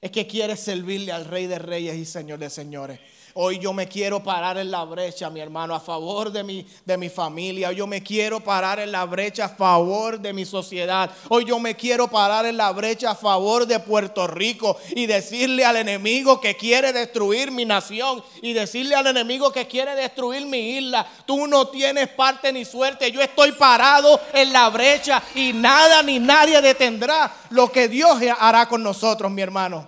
Es 0.00 0.12
que 0.12 0.28
quieres 0.28 0.60
servirle 0.60 1.10
al 1.10 1.24
Rey 1.24 1.48
de 1.48 1.58
Reyes 1.58 1.96
y 1.96 2.04
Señor 2.04 2.38
de 2.38 2.50
Señores. 2.50 3.00
Hoy 3.34 3.58
yo 3.58 3.72
me 3.72 3.86
quiero 3.86 4.22
parar 4.22 4.56
en 4.58 4.70
la 4.70 4.84
brecha, 4.84 5.28
mi 5.28 5.40
hermano, 5.40 5.74
a 5.74 5.80
favor 5.80 6.30
de 6.32 6.42
mi, 6.42 6.66
de 6.84 6.96
mi 6.96 7.08
familia. 7.08 7.68
Hoy 7.68 7.76
yo 7.76 7.86
me 7.86 8.02
quiero 8.02 8.40
parar 8.40 8.80
en 8.80 8.92
la 8.92 9.04
brecha 9.04 9.46
a 9.46 9.48
favor 9.48 10.18
de 10.20 10.32
mi 10.32 10.44
sociedad. 10.44 11.10
Hoy 11.28 11.44
yo 11.44 11.58
me 11.58 11.76
quiero 11.76 12.08
parar 12.08 12.46
en 12.46 12.56
la 12.56 12.70
brecha 12.70 13.10
a 13.10 13.14
favor 13.16 13.66
de 13.66 13.80
Puerto 13.80 14.26
Rico 14.26 14.76
y 14.90 15.06
decirle 15.06 15.64
al 15.64 15.76
enemigo 15.76 16.40
que 16.40 16.56
quiere 16.56 16.92
destruir 16.92 17.50
mi 17.50 17.64
nación 17.64 18.22
y 18.40 18.52
decirle 18.52 18.94
al 18.94 19.06
enemigo 19.08 19.52
que 19.52 19.66
quiere 19.66 19.94
destruir 19.96 20.46
mi 20.46 20.78
isla. 20.78 21.06
Tú 21.26 21.46
no 21.48 21.68
tienes 21.68 22.08
parte 22.08 22.52
ni 22.52 22.64
suerte. 22.64 23.10
Yo 23.12 23.20
estoy 23.20 23.52
parado 23.52 24.20
en 24.32 24.52
la 24.52 24.68
brecha 24.70 25.22
y 25.34 25.52
nada 25.52 26.02
ni 26.02 26.18
nadie 26.18 26.60
detendrá 26.60 27.32
lo 27.50 27.70
que 27.70 27.88
Dios 27.88 28.18
hará 28.38 28.68
con 28.68 28.82
nosotros, 28.82 29.30
mi 29.30 29.42
hermano. 29.42 29.87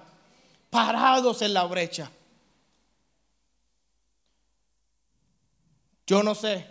Parados 0.70 1.42
en 1.42 1.52
la 1.52 1.64
brecha. 1.64 2.10
Yo 6.06 6.22
no 6.22 6.34
sé 6.34 6.66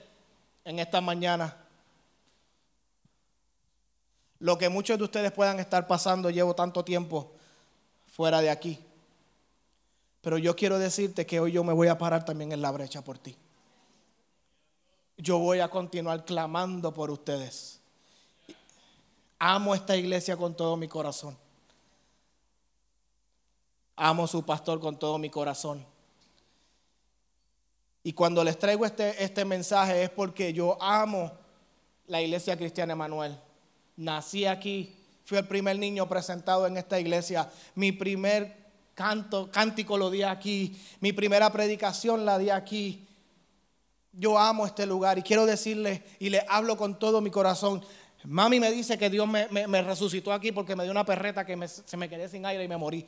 en 0.66 0.80
esta 0.80 1.00
mañana 1.02 1.56
lo 4.40 4.58
que 4.58 4.70
muchos 4.70 4.98
de 4.98 5.04
ustedes 5.04 5.32
puedan 5.32 5.60
estar 5.60 5.86
pasando. 5.86 6.30
Llevo 6.30 6.56
tanto 6.56 6.84
tiempo 6.84 7.32
fuera 8.08 8.42
de 8.42 8.50
aquí. 8.50 8.80
Pero 10.22 10.38
yo 10.38 10.56
quiero 10.56 10.80
decirte 10.80 11.26
que 11.26 11.40
hoy 11.40 11.52
yo 11.52 11.64
me 11.64 11.74
voy 11.74 11.88
a 11.88 11.98
parar 11.98 12.26
también 12.26 12.52
en 12.52 12.62
la 12.62 12.72
brecha 12.72 13.02
por 13.02 13.18
ti. 13.18 13.36
Yo 15.18 15.40
voy 15.40 15.60
a 15.60 15.70
continuar 15.70 16.24
clamando 16.26 16.94
por 16.94 17.12
ustedes. 17.12 17.80
Amo 19.38 19.76
esta 19.76 19.96
iglesia 19.96 20.36
con 20.36 20.56
todo 20.56 20.76
mi 20.76 20.88
corazón. 20.88 21.38
Amo 24.02 24.24
a 24.24 24.28
su 24.28 24.46
pastor 24.46 24.80
con 24.80 24.98
todo 24.98 25.18
mi 25.18 25.30
corazón. 25.30 25.86
Y 28.02 28.14
cuando 28.14 28.46
les 28.46 28.58
traigo 28.58 28.86
este, 28.86 29.22
este 29.22 29.44
mensaje 29.44 30.04
es 30.04 30.10
porque 30.10 30.54
yo 30.54 30.82
amo 30.82 31.32
la 32.08 32.22
iglesia 32.22 32.56
cristiana 32.56 32.94
Emanuel. 32.94 33.38
Nací 33.98 34.46
aquí, 34.46 34.96
fui 35.26 35.38
el 35.38 35.46
primer 35.46 35.78
niño 35.78 36.08
presentado 36.08 36.66
en 36.66 36.78
esta 36.78 36.98
iglesia. 36.98 37.52
Mi 37.76 37.92
primer 37.92 38.56
canto, 38.96 39.52
cántico 39.52 39.98
lo 39.98 40.10
di 40.10 40.24
aquí. 40.24 40.82
Mi 41.02 41.12
primera 41.12 41.52
predicación 41.52 42.24
la 42.24 42.38
di 42.38 42.52
aquí. 42.52 43.06
Yo 44.14 44.40
amo 44.40 44.66
este 44.66 44.86
lugar 44.86 45.20
y 45.20 45.24
quiero 45.24 45.46
decirle 45.46 46.04
y 46.20 46.30
le 46.30 46.46
hablo 46.48 46.78
con 46.78 46.98
todo 46.98 47.20
mi 47.20 47.32
corazón. 47.32 47.84
Mami 48.24 48.62
me 48.62 48.72
dice 48.72 48.98
que 48.98 49.10
Dios 49.10 49.28
me, 49.28 49.82
resucitó 49.82 50.32
aquí 50.32 50.54
porque 50.54 50.76
me 50.76 50.84
dio 50.84 50.92
una 50.92 51.06
perreta 51.06 51.46
que 51.46 51.68
se 51.68 51.98
me 51.98 52.08
quedé 52.08 52.30
sin 52.30 52.46
aire 52.46 52.64
y 52.64 52.68
me 52.70 52.78
morí. 52.78 53.06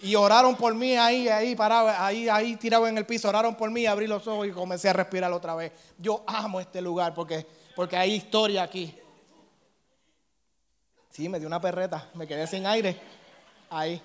Y 0.00 0.14
oraron 0.14 0.54
por 0.56 0.74
mí 0.74 0.96
ahí, 0.96 1.28
ahí 1.28 1.56
parado, 1.56 1.88
ahí, 1.88 2.28
ahí 2.28 2.56
tirado 2.56 2.86
en 2.86 2.96
el 2.96 3.04
piso. 3.04 3.28
Oraron 3.28 3.56
por 3.56 3.70
mí, 3.70 3.84
abrí 3.84 4.06
los 4.06 4.26
ojos 4.28 4.46
y 4.46 4.52
comencé 4.52 4.88
a 4.88 4.92
respirar 4.92 5.32
otra 5.32 5.54
vez. 5.56 5.72
Yo 5.98 6.22
amo 6.26 6.60
este 6.60 6.80
lugar 6.80 7.14
porque, 7.14 7.44
porque 7.74 7.96
hay 7.96 8.14
historia 8.14 8.62
aquí. 8.62 8.94
Sí, 11.10 11.28
me 11.28 11.40
dio 11.40 11.48
una 11.48 11.60
perreta, 11.60 12.08
me 12.14 12.28
quedé 12.28 12.46
sin 12.46 12.64
aire. 12.64 13.00
Ahí. 13.70 14.00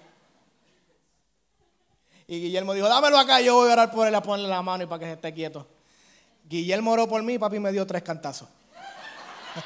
Y 2.25 2.39
Guillermo 2.39 2.73
dijo, 2.73 2.89
dámelo 2.89 3.19
acá, 3.19 3.39
yo 3.41 3.53
voy 3.53 3.69
a 3.69 3.73
orar 3.73 3.91
por 3.91 4.07
él, 4.07 4.15
a 4.15 4.23
ponerle 4.23 4.49
la 4.49 4.63
mano 4.63 4.83
y 4.83 4.87
para 4.87 4.99
que 4.99 5.05
se 5.05 5.11
esté 5.13 5.31
quieto. 5.31 5.67
Guillermo 6.45 6.91
oró 6.91 7.07
por 7.07 7.21
mí, 7.21 7.37
papi 7.37 7.59
me 7.59 7.71
dio 7.71 7.85
tres 7.85 8.01
cantazos. 8.01 8.49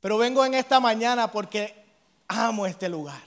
Pero 0.00 0.16
vengo 0.16 0.46
en 0.46 0.54
esta 0.54 0.80
mañana 0.80 1.30
porque 1.30 1.81
amo 2.32 2.66
este 2.66 2.88
lugar, 2.88 3.22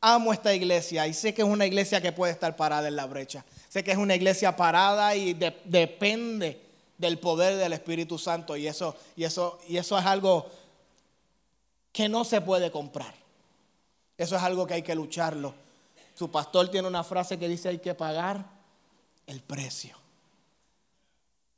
amo 0.00 0.32
esta 0.32 0.54
iglesia 0.54 1.06
y 1.06 1.14
sé 1.14 1.32
que 1.34 1.42
es 1.42 1.48
una 1.48 1.66
iglesia 1.66 2.00
que 2.00 2.12
puede 2.12 2.32
estar 2.32 2.56
parada 2.56 2.88
en 2.88 2.96
la 2.96 3.06
brecha. 3.06 3.44
Sé 3.68 3.82
que 3.82 3.92
es 3.92 3.98
una 3.98 4.14
iglesia 4.14 4.56
parada 4.56 5.14
y 5.14 5.34
depende 5.34 6.62
del 6.96 7.18
poder 7.18 7.56
del 7.56 7.72
Espíritu 7.72 8.18
Santo 8.18 8.56
y 8.56 8.66
eso, 8.66 8.94
y, 9.16 9.24
eso, 9.24 9.58
y 9.68 9.76
eso 9.76 9.98
es 9.98 10.04
algo 10.04 10.46
que 11.92 12.08
no 12.08 12.24
se 12.24 12.40
puede 12.40 12.70
comprar. 12.70 13.14
Eso 14.16 14.36
es 14.36 14.42
algo 14.42 14.66
que 14.66 14.74
hay 14.74 14.82
que 14.82 14.94
lucharlo. 14.94 15.54
Su 16.14 16.30
pastor 16.30 16.68
tiene 16.68 16.88
una 16.88 17.04
frase 17.04 17.38
que 17.38 17.48
dice 17.48 17.68
hay 17.68 17.78
que 17.78 17.94
pagar 17.94 18.44
el 19.26 19.40
precio. 19.40 19.96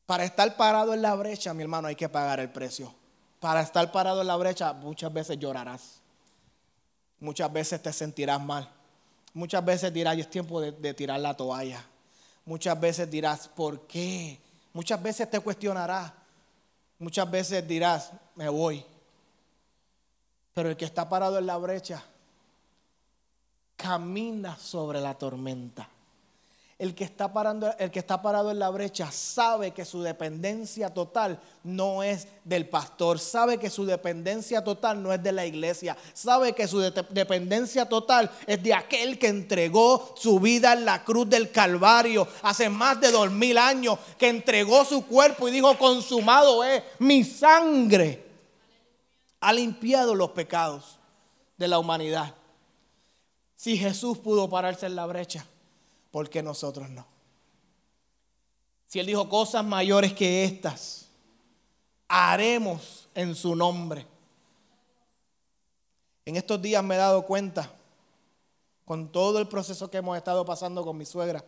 Para 0.04 0.24
estar 0.24 0.56
parado 0.56 0.92
en 0.92 1.02
la 1.02 1.14
brecha, 1.14 1.54
mi 1.54 1.62
hermano, 1.62 1.88
hay 1.88 1.94
que 1.94 2.09
pagar 2.09 2.40
el 2.40 2.50
precio. 2.50 2.92
Para 3.38 3.62
estar 3.62 3.90
parado 3.90 4.20
en 4.20 4.26
la 4.26 4.37
brecha, 4.37 4.72
muchas 4.74 5.12
veces 5.12 5.38
llorarás. 5.38 5.99
Muchas 7.20 7.52
veces 7.52 7.83
te 7.83 7.92
sentirás 7.92 8.40
mal. 8.40 8.68
Muchas 9.33 9.64
veces 9.64 9.92
dirás, 9.92 10.18
es 10.18 10.28
tiempo 10.28 10.61
de, 10.61 10.72
de 10.72 10.94
tirar 10.94 11.20
la 11.20 11.37
toalla. 11.37 11.85
Muchas 12.44 12.80
veces 12.80 13.11
dirás, 13.11 13.46
¿por 13.48 13.87
qué? 13.87 14.40
Muchas 14.72 15.00
veces 15.02 15.30
te 15.30 15.38
cuestionarás. 15.38 16.12
Muchas 16.98 17.30
veces 17.30 17.66
dirás, 17.66 18.11
me 18.35 18.48
voy. 18.48 18.85
Pero 20.54 20.70
el 20.70 20.76
que 20.76 20.85
está 20.85 21.09
parado 21.09 21.38
en 21.38 21.46
la 21.46 21.56
brecha 21.56 22.02
camina 23.76 24.56
sobre 24.59 25.00
la 25.00 25.14
tormenta. 25.14 25.88
El 26.80 26.94
que, 26.94 27.04
está 27.04 27.30
parando, 27.30 27.70
el 27.78 27.90
que 27.90 27.98
está 27.98 28.22
parado 28.22 28.50
en 28.50 28.58
la 28.58 28.70
brecha 28.70 29.12
sabe 29.12 29.72
que 29.72 29.84
su 29.84 30.00
dependencia 30.00 30.88
total 30.88 31.38
no 31.62 32.02
es 32.02 32.26
del 32.42 32.70
pastor, 32.70 33.18
sabe 33.18 33.58
que 33.58 33.68
su 33.68 33.84
dependencia 33.84 34.64
total 34.64 35.02
no 35.02 35.12
es 35.12 35.22
de 35.22 35.30
la 35.30 35.44
iglesia, 35.44 35.94
sabe 36.14 36.54
que 36.54 36.66
su 36.66 36.80
dependencia 36.80 37.86
total 37.86 38.30
es 38.46 38.62
de 38.62 38.72
aquel 38.72 39.18
que 39.18 39.28
entregó 39.28 40.14
su 40.16 40.40
vida 40.40 40.72
en 40.72 40.86
la 40.86 41.04
cruz 41.04 41.28
del 41.28 41.50
Calvario 41.50 42.26
hace 42.40 42.70
más 42.70 42.98
de 42.98 43.12
dos 43.12 43.30
mil 43.30 43.58
años, 43.58 43.98
que 44.16 44.30
entregó 44.30 44.82
su 44.86 45.04
cuerpo 45.04 45.48
y 45.48 45.52
dijo, 45.52 45.76
consumado 45.76 46.64
es 46.64 46.82
mi 46.98 47.24
sangre, 47.24 48.24
ha 49.38 49.52
limpiado 49.52 50.14
los 50.14 50.30
pecados 50.30 50.98
de 51.58 51.68
la 51.68 51.78
humanidad. 51.78 52.34
Si 53.54 53.76
Jesús 53.76 54.16
pudo 54.16 54.48
pararse 54.48 54.86
en 54.86 54.96
la 54.96 55.04
brecha, 55.04 55.44
¿por 56.10 56.28
qué 56.28 56.42
nosotros 56.42 56.88
no? 56.90 57.06
Si 58.86 58.98
Él 58.98 59.06
dijo 59.06 59.28
cosas 59.28 59.64
mayores 59.64 60.12
que 60.12 60.44
estas, 60.44 61.08
haremos 62.08 63.08
en 63.14 63.34
su 63.34 63.54
nombre. 63.54 64.06
En 66.24 66.36
estos 66.36 66.60
días 66.60 66.82
me 66.82 66.96
he 66.96 66.98
dado 66.98 67.24
cuenta, 67.24 67.70
con 68.84 69.12
todo 69.12 69.38
el 69.38 69.46
proceso 69.46 69.88
que 69.88 69.98
hemos 69.98 70.16
estado 70.16 70.44
pasando 70.44 70.84
con 70.84 70.96
mi 70.96 71.06
suegra, 71.06 71.44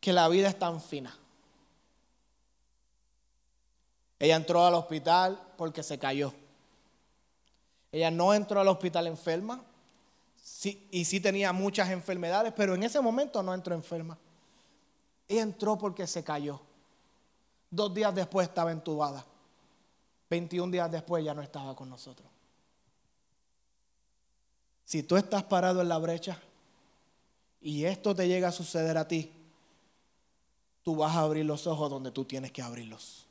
que 0.00 0.12
la 0.12 0.28
vida 0.28 0.48
es 0.48 0.58
tan 0.58 0.80
fina. 0.80 1.14
Ella 4.18 4.36
entró 4.36 4.64
al 4.64 4.74
hospital 4.74 5.38
porque 5.58 5.82
se 5.82 5.98
cayó. 5.98 6.32
Ella 7.92 8.10
no 8.10 8.32
entró 8.32 8.60
al 8.60 8.68
hospital 8.68 9.06
enferma 9.06 9.62
y 10.90 11.04
sí 11.04 11.20
tenía 11.20 11.52
muchas 11.52 11.90
enfermedades, 11.90 12.52
pero 12.54 12.74
en 12.74 12.82
ese 12.82 13.00
momento 13.00 13.42
no 13.42 13.54
entró 13.54 13.74
enferma. 13.74 14.18
Entró 15.26 15.78
porque 15.78 16.06
se 16.06 16.22
cayó. 16.22 16.60
Dos 17.70 17.94
días 17.94 18.14
después 18.14 18.48
estaba 18.48 18.70
entubada. 18.70 19.24
21 20.28 20.70
días 20.70 20.90
después 20.90 21.24
ya 21.24 21.34
no 21.34 21.42
estaba 21.42 21.74
con 21.74 21.88
nosotros. 21.88 22.28
Si 24.84 25.02
tú 25.02 25.16
estás 25.16 25.42
parado 25.44 25.80
en 25.80 25.88
la 25.88 25.98
brecha 25.98 26.38
y 27.60 27.84
esto 27.84 28.14
te 28.14 28.28
llega 28.28 28.48
a 28.48 28.52
suceder 28.52 28.98
a 28.98 29.08
ti, 29.08 29.32
tú 30.82 30.96
vas 30.96 31.16
a 31.16 31.20
abrir 31.20 31.46
los 31.46 31.66
ojos 31.66 31.88
donde 31.88 32.10
tú 32.10 32.24
tienes 32.24 32.52
que 32.52 32.60
abrirlos. 32.60 33.24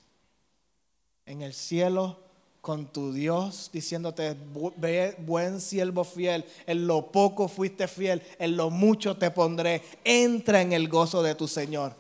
En 1.25 1.43
el 1.43 1.53
cielo 1.53 2.19
con 2.63 2.85
tu 2.85 3.11
Dios, 3.11 3.69
diciéndote, 3.73 4.37
buen 5.17 5.59
siervo 5.59 6.05
fiel, 6.05 6.45
en 6.65 6.87
lo 6.87 7.11
poco 7.11 7.49
fuiste 7.49 7.89
fiel, 7.89 8.23
en 8.39 8.55
lo 8.55 8.69
mucho 8.69 9.17
te 9.17 9.31
pondré, 9.31 9.81
entra 10.05 10.61
en 10.61 10.71
el 10.71 10.87
gozo 10.87 11.21
de 11.21 11.35
tu 11.35 11.45
Señor. 11.45 11.93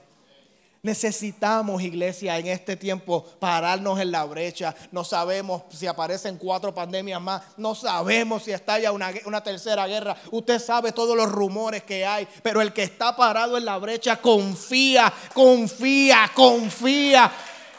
Necesitamos, 0.81 1.81
iglesia, 1.81 2.39
en 2.39 2.47
este 2.47 2.77
tiempo 2.77 3.25
pararnos 3.39 3.99
en 3.99 4.11
la 4.11 4.23
brecha. 4.23 4.73
No 4.93 5.03
sabemos 5.03 5.63
si 5.69 5.85
aparecen 5.85 6.37
cuatro 6.37 6.73
pandemias 6.73 7.21
más. 7.21 7.41
No 7.57 7.73
sabemos 7.73 8.43
si 8.43 8.51
estalla 8.51 8.91
una, 8.91 9.11
una 9.25 9.41
tercera 9.41 9.87
guerra. 9.87 10.17
Usted 10.31 10.59
sabe 10.59 10.91
todos 10.91 11.15
los 11.15 11.31
rumores 11.31 11.83
que 11.83 12.05
hay. 12.05 12.27
Pero 12.41 12.61
el 12.61 12.73
que 12.73 12.83
está 12.83 13.15
parado 13.15 13.57
en 13.57 13.63
la 13.63 13.77
brecha 13.77 14.17
confía, 14.17 15.13
confía, 15.33 16.29
confía 16.35 17.31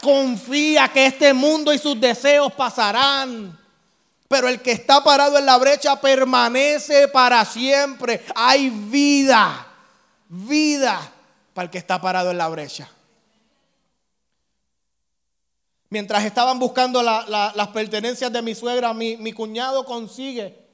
confía 0.04 0.88
que 0.92 1.06
este 1.06 1.32
mundo 1.32 1.72
y 1.72 1.78
sus 1.78 1.98
deseos 1.98 2.52
pasarán. 2.52 3.58
Pero 4.28 4.48
el 4.48 4.60
que 4.60 4.72
está 4.72 5.02
parado 5.02 5.38
en 5.38 5.46
la 5.46 5.56
brecha 5.56 5.98
permanece 5.98 7.08
para 7.08 7.44
siempre. 7.44 8.22
Hay 8.34 8.68
vida, 8.68 9.66
vida 10.28 11.10
para 11.54 11.64
el 11.64 11.70
que 11.70 11.78
está 11.78 12.00
parado 12.00 12.30
en 12.30 12.38
la 12.38 12.48
brecha. 12.48 12.90
Mientras 15.88 16.24
estaban 16.24 16.58
buscando 16.58 17.02
las 17.02 17.68
pertenencias 17.68 18.30
de 18.30 18.42
mi 18.42 18.54
suegra, 18.54 18.92
mi, 18.92 19.16
mi 19.16 19.32
cuñado 19.32 19.84
consigue 19.84 20.64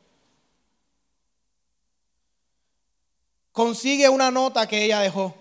consigue 3.53 4.09
una 4.09 4.31
nota 4.31 4.66
que 4.66 4.85
ella 4.85 5.01
dejó. 5.01 5.39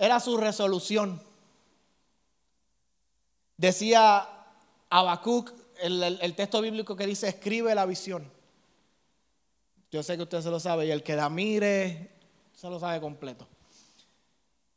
Era 0.00 0.18
su 0.18 0.38
resolución. 0.38 1.22
Decía 3.58 4.26
Habacuc, 4.88 5.52
el, 5.82 6.02
el, 6.02 6.34
texto 6.34 6.62
bíblico 6.62 6.96
que 6.96 7.06
dice, 7.06 7.28
escribe 7.28 7.74
la 7.74 7.84
visión. 7.84 8.32
Yo 9.92 10.02
sé 10.02 10.16
que 10.16 10.22
usted 10.22 10.40
se 10.40 10.48
lo 10.48 10.58
sabe 10.58 10.86
y 10.86 10.90
el 10.90 11.02
que 11.02 11.16
la 11.16 11.28
mire 11.28 12.12
se 12.54 12.70
lo 12.70 12.80
sabe 12.80 12.98
completo. 12.98 13.46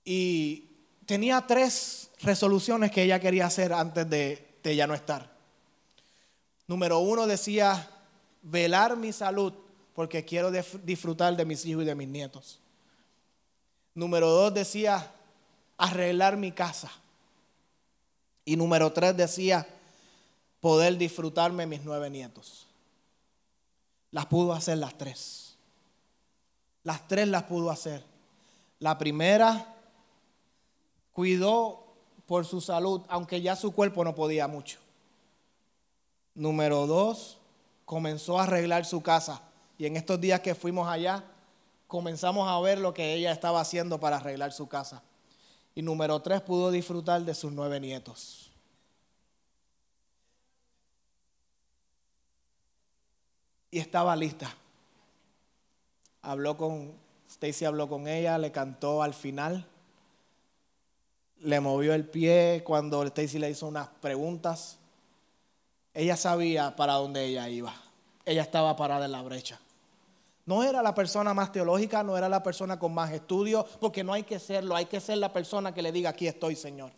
Y 0.04 0.72
tenía 1.06 1.48
tres 1.48 2.12
resoluciones 2.20 2.92
que 2.92 3.04
ella 3.04 3.22
quería 3.22 3.46
hacer 3.46 3.72
antes 3.72 4.10
de, 4.10 4.58
de 4.62 4.76
ya 4.76 4.88
no 4.88 4.94
estar. 4.94 5.32
Número 6.68 7.00
uno 7.00 7.28
decía, 7.28 7.90
velar 8.42 8.98
mi 8.98 9.14
salud 9.14 9.54
porque 9.94 10.26
quiero 10.26 10.52
disfrutar 10.52 11.38
de 11.38 11.46
mis 11.46 11.66
hijos 11.66 11.84
y 11.84 11.86
de 11.86 11.96
mis 11.96 12.10
nietos. 12.10 12.60
Número 13.96 14.30
dos 14.30 14.54
decía, 14.54 15.12
arreglar 15.78 16.38
mi 16.38 16.52
casa. 16.52 16.92
Y 18.46 18.56
número 18.56 18.92
tres 18.92 19.16
decía, 19.16 19.68
poder 20.60 20.98
disfrutarme 20.98 21.66
mis 21.66 21.84
nueve 21.84 22.10
nietos. 22.10 22.68
Las 24.12 24.26
pudo 24.26 24.54
hacer 24.54 24.78
las 24.78 24.98
tres. 24.98 25.56
Las 26.84 27.08
tres 27.08 27.28
las 27.28 27.44
pudo 27.44 27.70
hacer. 27.70 28.04
La 28.80 28.98
primera 28.98 29.76
cuidó 31.14 31.84
por 32.26 32.46
su 32.46 32.62
salud, 32.62 33.02
aunque 33.08 33.42
ya 33.42 33.56
su 33.56 33.72
cuerpo 33.72 34.04
no 34.04 34.16
podía 34.16 34.48
mucho. 34.48 34.80
Número 36.36 36.88
dos, 36.88 37.38
comenzó 37.86 38.40
a 38.40 38.44
arreglar 38.44 38.86
su 38.86 39.02
casa. 39.02 39.42
Y 39.78 39.86
en 39.86 39.98
estos 39.98 40.20
días 40.20 40.40
que 40.40 40.56
fuimos 40.56 40.88
allá, 40.88 41.24
comenzamos 41.94 42.50
a 42.50 42.60
ver 42.60 42.80
lo 42.80 42.92
que 42.92 43.14
ella 43.14 43.32
estaba 43.32 43.62
haciendo 43.62 44.00
para 44.00 44.18
arreglar 44.18 44.52
su 44.52 44.68
casa. 44.68 45.04
Y 45.76 45.84
número 45.84 46.20
tres, 46.24 46.42
pudo 46.42 46.72
disfrutar 46.72 47.22
de 47.22 47.36
sus 47.36 47.52
nueve 47.52 47.80
nietos. 47.80 48.52
Y 53.70 53.78
estaba 53.78 54.16
lista. 54.16 54.56
Habló 56.24 56.58
con, 56.58 56.94
Stacy 57.30 57.66
habló 57.66 57.88
con 57.88 58.08
ella, 58.08 58.40
le 58.40 58.52
cantó 58.52 59.04
al 59.04 59.14
final. 59.14 59.68
Le 61.42 61.60
movió 61.60 61.94
el 61.94 62.10
pie 62.10 62.64
cuando 62.66 63.04
Stacy 63.04 63.38
le 63.38 63.52
hizo 63.52 63.68
unas 63.68 63.90
preguntas. 64.02 64.80
Ella 65.94 66.18
sabía 66.18 66.76
para 66.76 66.94
dónde 66.94 67.24
ella 67.24 67.48
iba. 67.50 67.76
Ella 68.26 68.42
estaba 68.42 68.76
parada 68.76 69.06
en 69.06 69.12
la 69.12 69.22
brecha. 69.22 69.60
No 70.46 70.62
era 70.64 70.82
la 70.82 70.94
persona 70.94 71.34
más 71.34 71.52
teológica, 71.52 72.04
no 72.04 72.18
era 72.18 72.28
la 72.28 72.44
persona 72.44 72.78
con 72.78 72.94
más 72.94 73.12
estudios, 73.12 73.66
porque 73.80 74.04
no 74.04 74.12
hay 74.12 74.24
que 74.24 74.40
serlo, 74.40 74.76
hay 74.76 74.86
que 74.86 75.00
ser 75.00 75.18
la 75.18 75.32
persona 75.32 75.74
que 75.74 75.82
le 75.82 75.92
diga, 75.92 76.10
aquí 76.10 76.28
estoy, 76.28 76.56
Señor. 76.56 76.92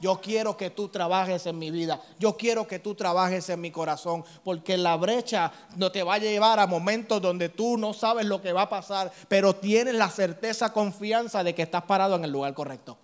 Yo 0.00 0.18
quiero 0.20 0.56
que 0.56 0.70
tú 0.70 0.88
trabajes 0.88 1.44
en 1.46 1.58
mi 1.58 1.70
vida. 1.70 2.00
Yo 2.18 2.36
quiero 2.36 2.66
que 2.66 2.78
tú 2.78 2.94
trabajes 2.94 3.50
en 3.50 3.60
mi 3.60 3.70
corazón. 3.70 4.24
Porque 4.42 4.78
la 4.78 4.96
brecha 4.96 5.52
no 5.76 5.92
te 5.92 6.02
va 6.02 6.14
a 6.14 6.18
llevar 6.18 6.58
a 6.58 6.66
momentos 6.66 7.20
donde 7.20 7.50
tú 7.50 7.76
no 7.76 7.92
sabes 7.92 8.24
lo 8.24 8.40
que 8.40 8.54
va 8.54 8.62
a 8.62 8.68
pasar. 8.70 9.12
Pero 9.28 9.54
tienes 9.54 9.94
la 9.94 10.08
certeza, 10.08 10.72
confianza 10.72 11.44
de 11.44 11.54
que 11.54 11.60
estás 11.60 11.82
parado 11.82 12.16
en 12.16 12.24
el 12.24 12.30
lugar 12.30 12.54
correcto. 12.54 12.96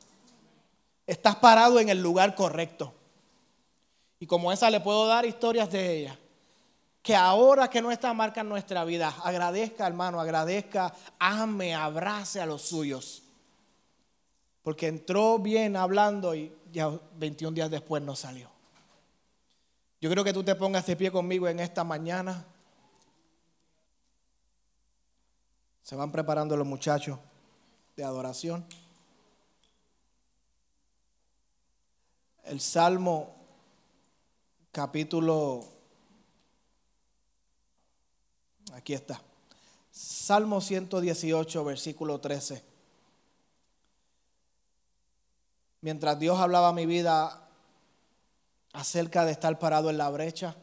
Estás 1.07 1.37
parado 1.37 1.79
en 1.81 1.91
el 1.91 2.03
lugar 2.03 2.35
correcto. 2.35 2.95
Y 4.19 4.27
como 4.27 4.51
esa 4.51 4.71
le 4.71 4.81
puedo 4.81 5.07
dar 5.07 5.27
historias 5.27 5.71
de 5.71 5.99
ella 5.99 6.19
que 7.07 7.15
ahora 7.15 7.71
que 7.71 7.81
no 7.81 7.93
está 7.93 8.13
marca 8.13 8.41
en 8.41 8.49
nuestra 8.49 8.85
vida, 8.85 9.15
agradezca 9.23 9.87
hermano, 9.87 10.21
agradezca, 10.21 10.93
ame, 11.21 11.73
abrace 11.73 12.41
a 12.41 12.47
los 12.47 12.63
suyos. 12.63 13.23
Porque 14.65 14.89
entró 14.89 15.39
bien 15.39 15.77
hablando 15.77 16.35
y 16.35 16.53
ya 16.73 16.91
21 17.15 17.55
días 17.55 17.71
después 17.71 18.03
no 18.03 18.17
salió. 18.17 18.51
Yo 20.01 20.11
creo 20.11 20.25
que 20.25 20.33
tú 20.33 20.43
te 20.43 20.57
pongas 20.57 20.85
de 20.85 20.97
pie 20.97 21.13
conmigo 21.13 21.47
en 21.47 21.61
esta 21.61 21.85
mañana. 21.85 22.45
Se 25.83 25.95
van 25.95 26.11
preparando 26.11 26.57
los 26.57 26.67
muchachos 26.67 27.21
de 27.95 28.03
adoración. 28.03 28.67
El 32.43 32.61
Salmo 32.61 33.33
capítulo, 34.73 35.76
aquí 38.77 38.95
está, 38.95 39.21
Salmo 39.91 40.61
118, 40.61 41.65
versículo 41.65 42.21
13. 42.21 42.63
Mientras 45.81 46.19
Dios 46.19 46.39
hablaba 46.39 46.73
mi 46.73 46.85
vida 46.85 47.49
acerca 48.73 49.25
de 49.25 49.33
estar 49.33 49.59
parado 49.59 49.89
en 49.89 49.97
la 49.97 50.11
brecha, 50.11 50.57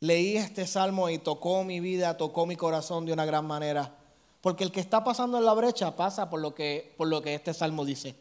leí 0.00 0.36
este 0.36 0.66
salmo 0.66 1.08
y 1.08 1.18
tocó 1.18 1.64
mi 1.64 1.80
vida, 1.80 2.16
tocó 2.16 2.44
mi 2.44 2.56
corazón 2.56 3.06
de 3.06 3.12
una 3.12 3.24
gran 3.24 3.46
manera. 3.46 3.96
Porque 4.42 4.64
el 4.64 4.72
que 4.72 4.80
está 4.80 5.04
pasando 5.04 5.38
en 5.38 5.44
la 5.44 5.54
brecha 5.54 5.94
pasa 5.96 6.28
por 6.28 6.40
lo 6.40 6.54
que, 6.54 6.94
por 6.98 7.08
lo 7.08 7.22
que 7.22 7.34
este 7.34 7.54
salmo 7.54 7.84
dice. 7.84 8.16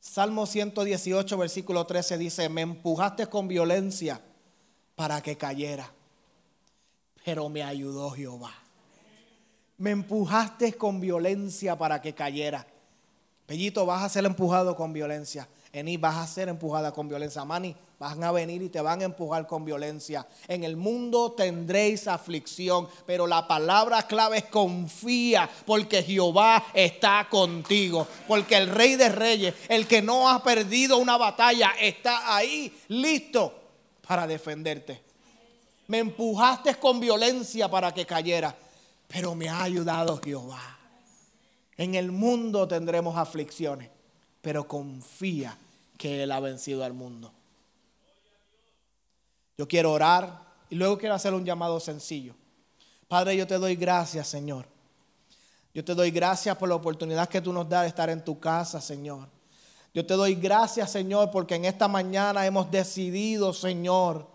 Salmo 0.00 0.46
118, 0.46 1.38
versículo 1.38 1.86
13 1.86 2.18
dice, 2.18 2.48
me 2.48 2.60
empujaste 2.60 3.28
con 3.28 3.48
violencia 3.48 4.20
para 4.96 5.22
que 5.22 5.36
cayera, 5.36 5.92
pero 7.26 7.48
me 7.48 7.64
ayudó 7.64 8.10
Jehová. 8.10 8.54
Me 9.78 9.90
empujaste 9.90 10.74
con 10.74 11.00
violencia 11.00 11.76
para 11.76 12.00
que 12.00 12.14
cayera. 12.14 12.64
Pellito, 13.46 13.84
vas 13.84 14.04
a 14.04 14.08
ser 14.08 14.24
empujado 14.26 14.76
con 14.76 14.92
violencia. 14.92 15.48
Eni, 15.72 15.96
vas 15.96 16.18
a 16.18 16.26
ser 16.28 16.48
empujada 16.48 16.92
con 16.92 17.08
violencia. 17.08 17.44
Mani, 17.44 17.74
van 17.98 18.22
a 18.22 18.30
venir 18.30 18.62
y 18.62 18.68
te 18.68 18.80
van 18.80 19.00
a 19.00 19.06
empujar 19.06 19.44
con 19.48 19.64
violencia. 19.64 20.24
En 20.46 20.62
el 20.62 20.76
mundo 20.76 21.32
tendréis 21.32 22.06
aflicción, 22.06 22.86
pero 23.06 23.26
la 23.26 23.48
palabra 23.48 24.06
clave 24.06 24.38
es 24.38 24.44
confía, 24.44 25.50
porque 25.66 26.04
Jehová 26.04 26.66
está 26.74 27.26
contigo. 27.28 28.06
Porque 28.28 28.56
el 28.56 28.68
Rey 28.68 28.94
de 28.94 29.08
Reyes, 29.08 29.52
el 29.68 29.88
que 29.88 30.00
no 30.00 30.28
ha 30.28 30.44
perdido 30.44 30.98
una 30.98 31.16
batalla, 31.16 31.72
está 31.80 32.36
ahí 32.36 32.72
listo 32.86 33.52
para 34.06 34.28
defenderte. 34.28 35.05
Me 35.88 35.98
empujaste 35.98 36.74
con 36.76 36.98
violencia 37.00 37.70
para 37.70 37.92
que 37.92 38.04
cayera, 38.04 38.56
pero 39.08 39.34
me 39.34 39.48
ha 39.48 39.62
ayudado 39.62 40.20
Jehová. 40.22 40.78
En 41.76 41.94
el 41.94 42.10
mundo 42.10 42.66
tendremos 42.66 43.16
aflicciones, 43.16 43.90
pero 44.40 44.66
confía 44.66 45.56
que 45.98 46.22
Él 46.22 46.32
ha 46.32 46.40
vencido 46.40 46.84
al 46.84 46.92
mundo. 46.92 47.32
Yo 49.58 49.68
quiero 49.68 49.92
orar 49.92 50.44
y 50.68 50.74
luego 50.74 50.98
quiero 50.98 51.14
hacer 51.14 51.34
un 51.34 51.44
llamado 51.44 51.80
sencillo. 51.80 52.34
Padre, 53.08 53.36
yo 53.36 53.46
te 53.46 53.58
doy 53.58 53.76
gracias, 53.76 54.28
Señor. 54.28 54.66
Yo 55.72 55.84
te 55.84 55.94
doy 55.94 56.10
gracias 56.10 56.56
por 56.56 56.68
la 56.68 56.74
oportunidad 56.74 57.28
que 57.28 57.40
tú 57.40 57.52
nos 57.52 57.68
das 57.68 57.82
de 57.82 57.88
estar 57.88 58.10
en 58.10 58.24
tu 58.24 58.40
casa, 58.40 58.80
Señor. 58.80 59.28
Yo 59.94 60.04
te 60.04 60.14
doy 60.14 60.34
gracias, 60.34 60.90
Señor, 60.90 61.30
porque 61.30 61.54
en 61.54 61.64
esta 61.64 61.88
mañana 61.88 62.44
hemos 62.46 62.70
decidido, 62.70 63.52
Señor, 63.52 64.26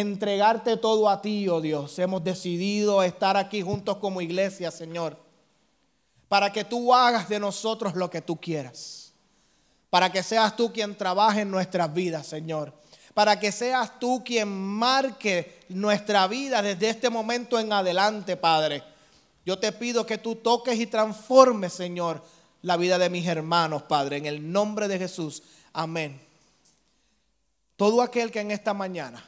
entregarte 0.00 0.76
todo 0.76 1.08
a 1.08 1.20
ti, 1.20 1.48
oh 1.48 1.60
Dios. 1.60 1.98
Hemos 1.98 2.22
decidido 2.22 3.02
estar 3.02 3.36
aquí 3.36 3.62
juntos 3.62 3.96
como 3.96 4.20
iglesia, 4.20 4.70
Señor, 4.70 5.16
para 6.28 6.52
que 6.52 6.64
tú 6.64 6.94
hagas 6.94 7.28
de 7.28 7.40
nosotros 7.40 7.94
lo 7.94 8.08
que 8.10 8.20
tú 8.20 8.36
quieras 8.40 9.06
para 9.90 10.10
que 10.10 10.22
seas 10.22 10.54
tú 10.56 10.72
quien 10.72 10.94
trabaje 10.94 11.40
en 11.40 11.50
nuestras 11.50 11.92
vidas, 11.94 12.26
Señor. 12.26 12.72
Para 13.14 13.40
que 13.40 13.50
seas 13.50 13.98
tú 13.98 14.22
quien 14.22 14.46
marque 14.46 15.60
nuestra 15.70 16.26
vida 16.26 16.60
desde 16.60 16.90
este 16.90 17.08
momento 17.08 17.58
en 17.58 17.72
adelante, 17.72 18.36
Padre. 18.36 18.82
Yo 19.46 19.58
te 19.58 19.72
pido 19.72 20.04
que 20.04 20.18
tú 20.18 20.36
toques 20.36 20.78
y 20.78 20.86
transformes, 20.86 21.72
Señor, 21.72 22.22
la 22.60 22.76
vida 22.76 22.98
de 22.98 23.08
mis 23.08 23.26
hermanos, 23.26 23.84
Padre, 23.84 24.18
en 24.18 24.26
el 24.26 24.52
nombre 24.52 24.86
de 24.86 24.98
Jesús. 24.98 25.42
Amén. 25.72 26.20
Todo 27.76 28.02
aquel 28.02 28.30
que 28.30 28.40
en 28.40 28.50
esta 28.50 28.74
mañana 28.74 29.24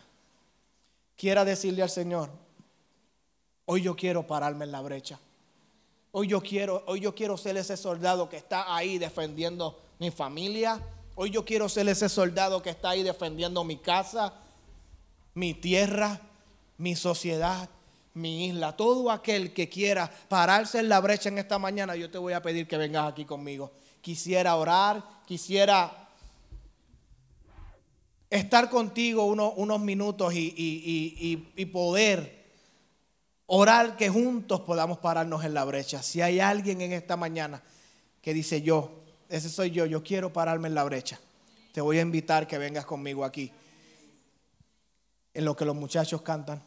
quiera 1.19 1.45
decirle 1.45 1.83
al 1.83 1.91
Señor, 1.91 2.31
hoy 3.67 3.83
yo 3.83 3.97
quiero 3.97 4.27
pararme 4.27 4.65
en 4.65 4.73
la 4.73 4.81
brecha. 4.81 5.19
Hoy 6.13 6.29
yo 6.29 6.41
quiero, 6.41 6.85
hoy 6.87 7.01
yo 7.01 7.15
quiero 7.15 7.37
ser 7.37 7.57
ese 7.59 7.77
soldado 7.77 8.29
que 8.29 8.37
está 8.39 8.75
ahí 8.75 8.97
defendiendo 8.97 9.79
mi 9.99 10.11
familia. 10.11 10.81
Hoy 11.17 11.31
yo 11.31 11.45
quiero 11.45 11.69
ser 11.69 11.89
ese 11.89 12.09
soldado 12.09 12.63
que 12.63 12.71
está 12.71 12.91
ahí 12.91 13.03
defendiendo 13.03 13.65
mi 13.65 13.77
casa, 13.77 14.33
mi 15.35 15.53
tierra, 15.55 16.21
mi 16.79 16.95
sociedad, 16.95 17.69
mi 18.15 18.47
isla. 18.47 18.77
Todo 18.77 19.11
aquel 19.11 19.53
que 19.53 19.69
quiera 19.69 20.11
pararse 20.29 20.79
en 20.79 20.89
la 20.89 21.01
brecha 21.01 21.29
en 21.29 21.39
esta 21.39 21.59
mañana, 21.59 21.97
yo 21.97 22.11
te 22.11 22.19
voy 22.19 22.33
a 22.33 22.43
pedir 22.43 22.69
que 22.69 22.79
vengas 22.79 23.11
aquí 23.11 23.25
conmigo. 23.25 23.73
Quisiera 24.01 24.55
orar, 24.55 25.03
quisiera 25.27 26.08
estar 28.31 28.69
contigo 28.71 29.25
unos, 29.25 29.81
minutos 29.81 30.35
y, 30.35 31.45
y 31.57 31.65
poder 31.67 32.39
orar 33.47 33.97
que 33.97 34.09
juntos 34.09 34.61
podamos 34.61 34.99
pararnos 34.99 35.45
en 35.45 35.55
la 35.55 35.65
brecha. 35.65 36.03
Si 36.03 36.21
hay 36.21 36.39
alguien 36.39 36.81
en 36.83 36.93
esta 36.93 37.17
mañana 37.17 37.63
que 38.23 38.35
dice 38.35 38.63
yo, 38.63 39.03
ese 39.29 39.49
soy 39.49 39.71
yo, 39.71 39.87
yo 39.87 40.03
quiero 40.03 40.33
pararme 40.33 40.69
en 40.69 40.75
la 40.75 40.85
brecha. 40.85 41.19
Te 41.73 41.81
voy 41.81 41.99
a 41.99 42.03
invitar 42.03 42.47
que 42.47 42.59
vengas 42.59 42.85
conmigo 42.85 43.25
aquí. 43.25 43.51
En 45.35 45.45
lo 45.45 45.57
que 45.57 45.65
los 45.65 45.77
muchachos 45.77 46.23
cantan. 46.23 46.63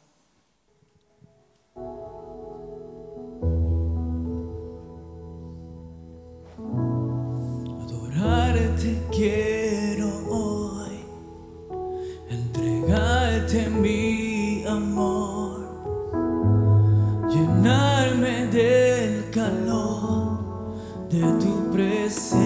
Adorarte 7.83 9.07
quiero 9.11 9.60
de 21.11 21.21
tu 21.43 21.71
presencia. 21.71 22.41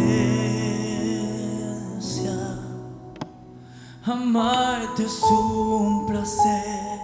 Amarte 4.04 5.04
es 5.04 5.22
un 5.24 6.06
placer, 6.08 7.00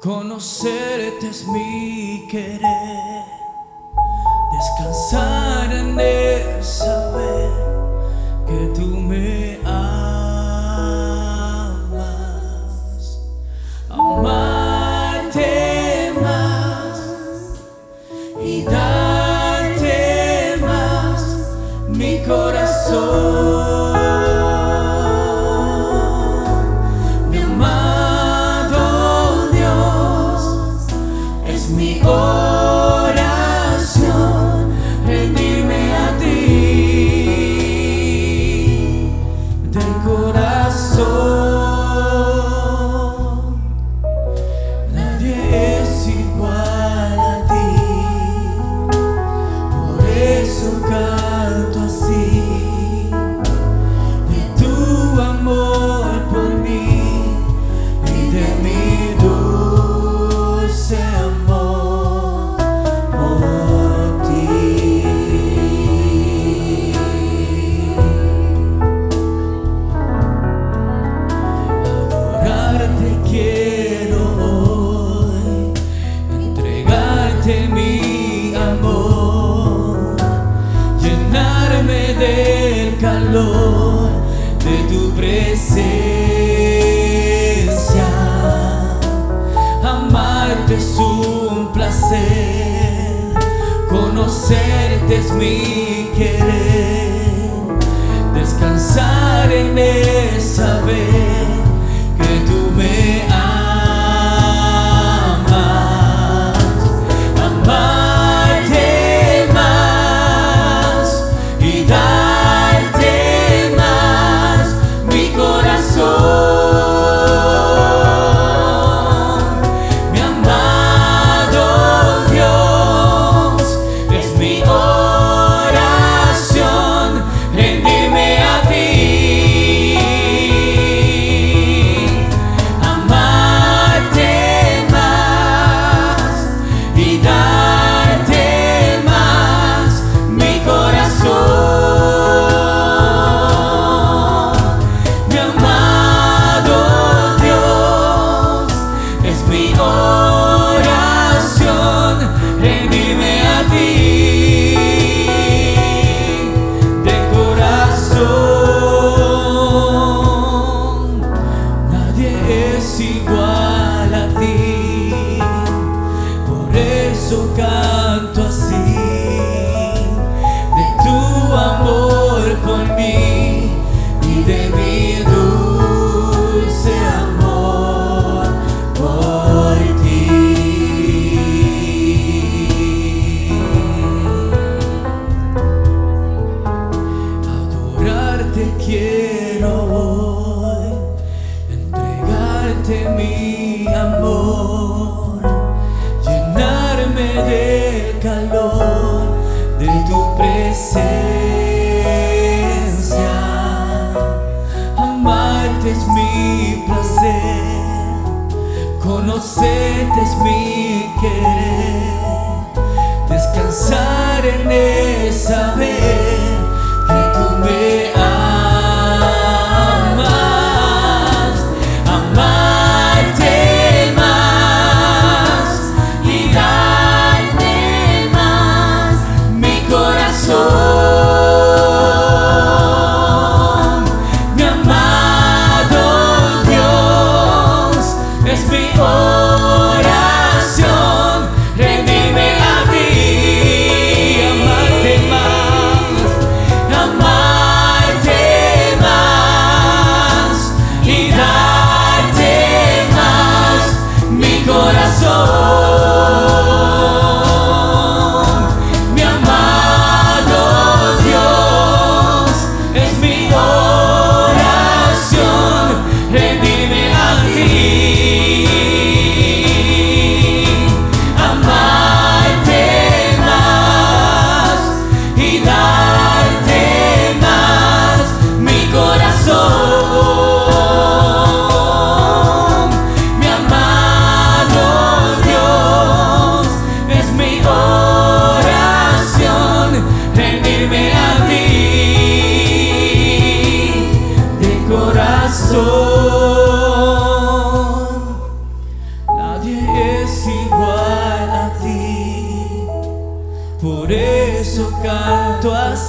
conocerte 0.00 1.28
es 1.28 1.46
mi 1.46 2.26
querer, 2.30 2.99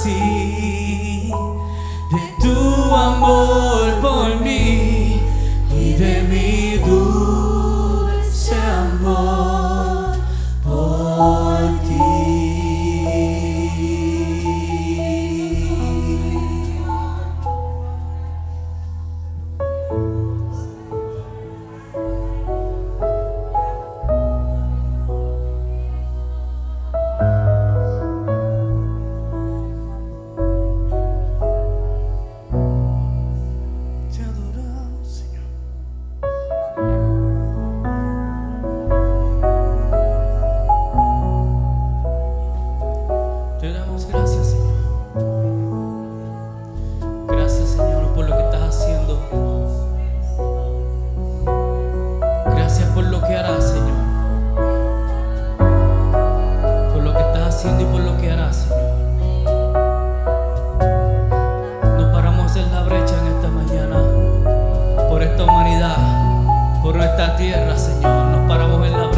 canto 0.04 0.51
Señor. 67.52 68.26
Nos 68.32 68.48
paramos 68.48 68.86
en 68.86 68.92
la 68.92 69.11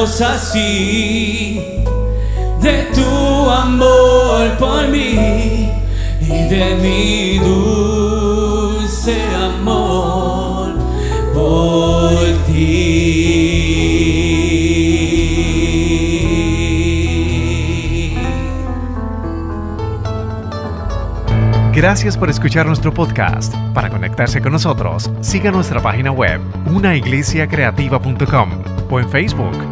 así, 0.00 1.60
de 2.60 2.88
tu 2.94 3.50
amor 3.50 4.56
por 4.58 4.88
mí 4.88 5.70
y 6.20 6.48
de 6.48 6.76
mi 6.80 7.38
dulce 7.38 9.16
amor 9.36 10.72
por 11.34 12.14
ti. 12.46 13.32
Gracias 21.74 22.16
por 22.16 22.30
escuchar 22.30 22.64
nuestro 22.66 22.94
podcast. 22.94 23.54
Para 23.74 23.90
conectarse 23.90 24.40
con 24.40 24.52
nosotros, 24.52 25.10
siga 25.20 25.50
nuestra 25.50 25.82
página 25.82 26.12
web, 26.12 26.40
unaiglesiacreativa.com 26.66 28.50
o 28.90 29.00
en 29.00 29.08
Facebook, 29.10 29.71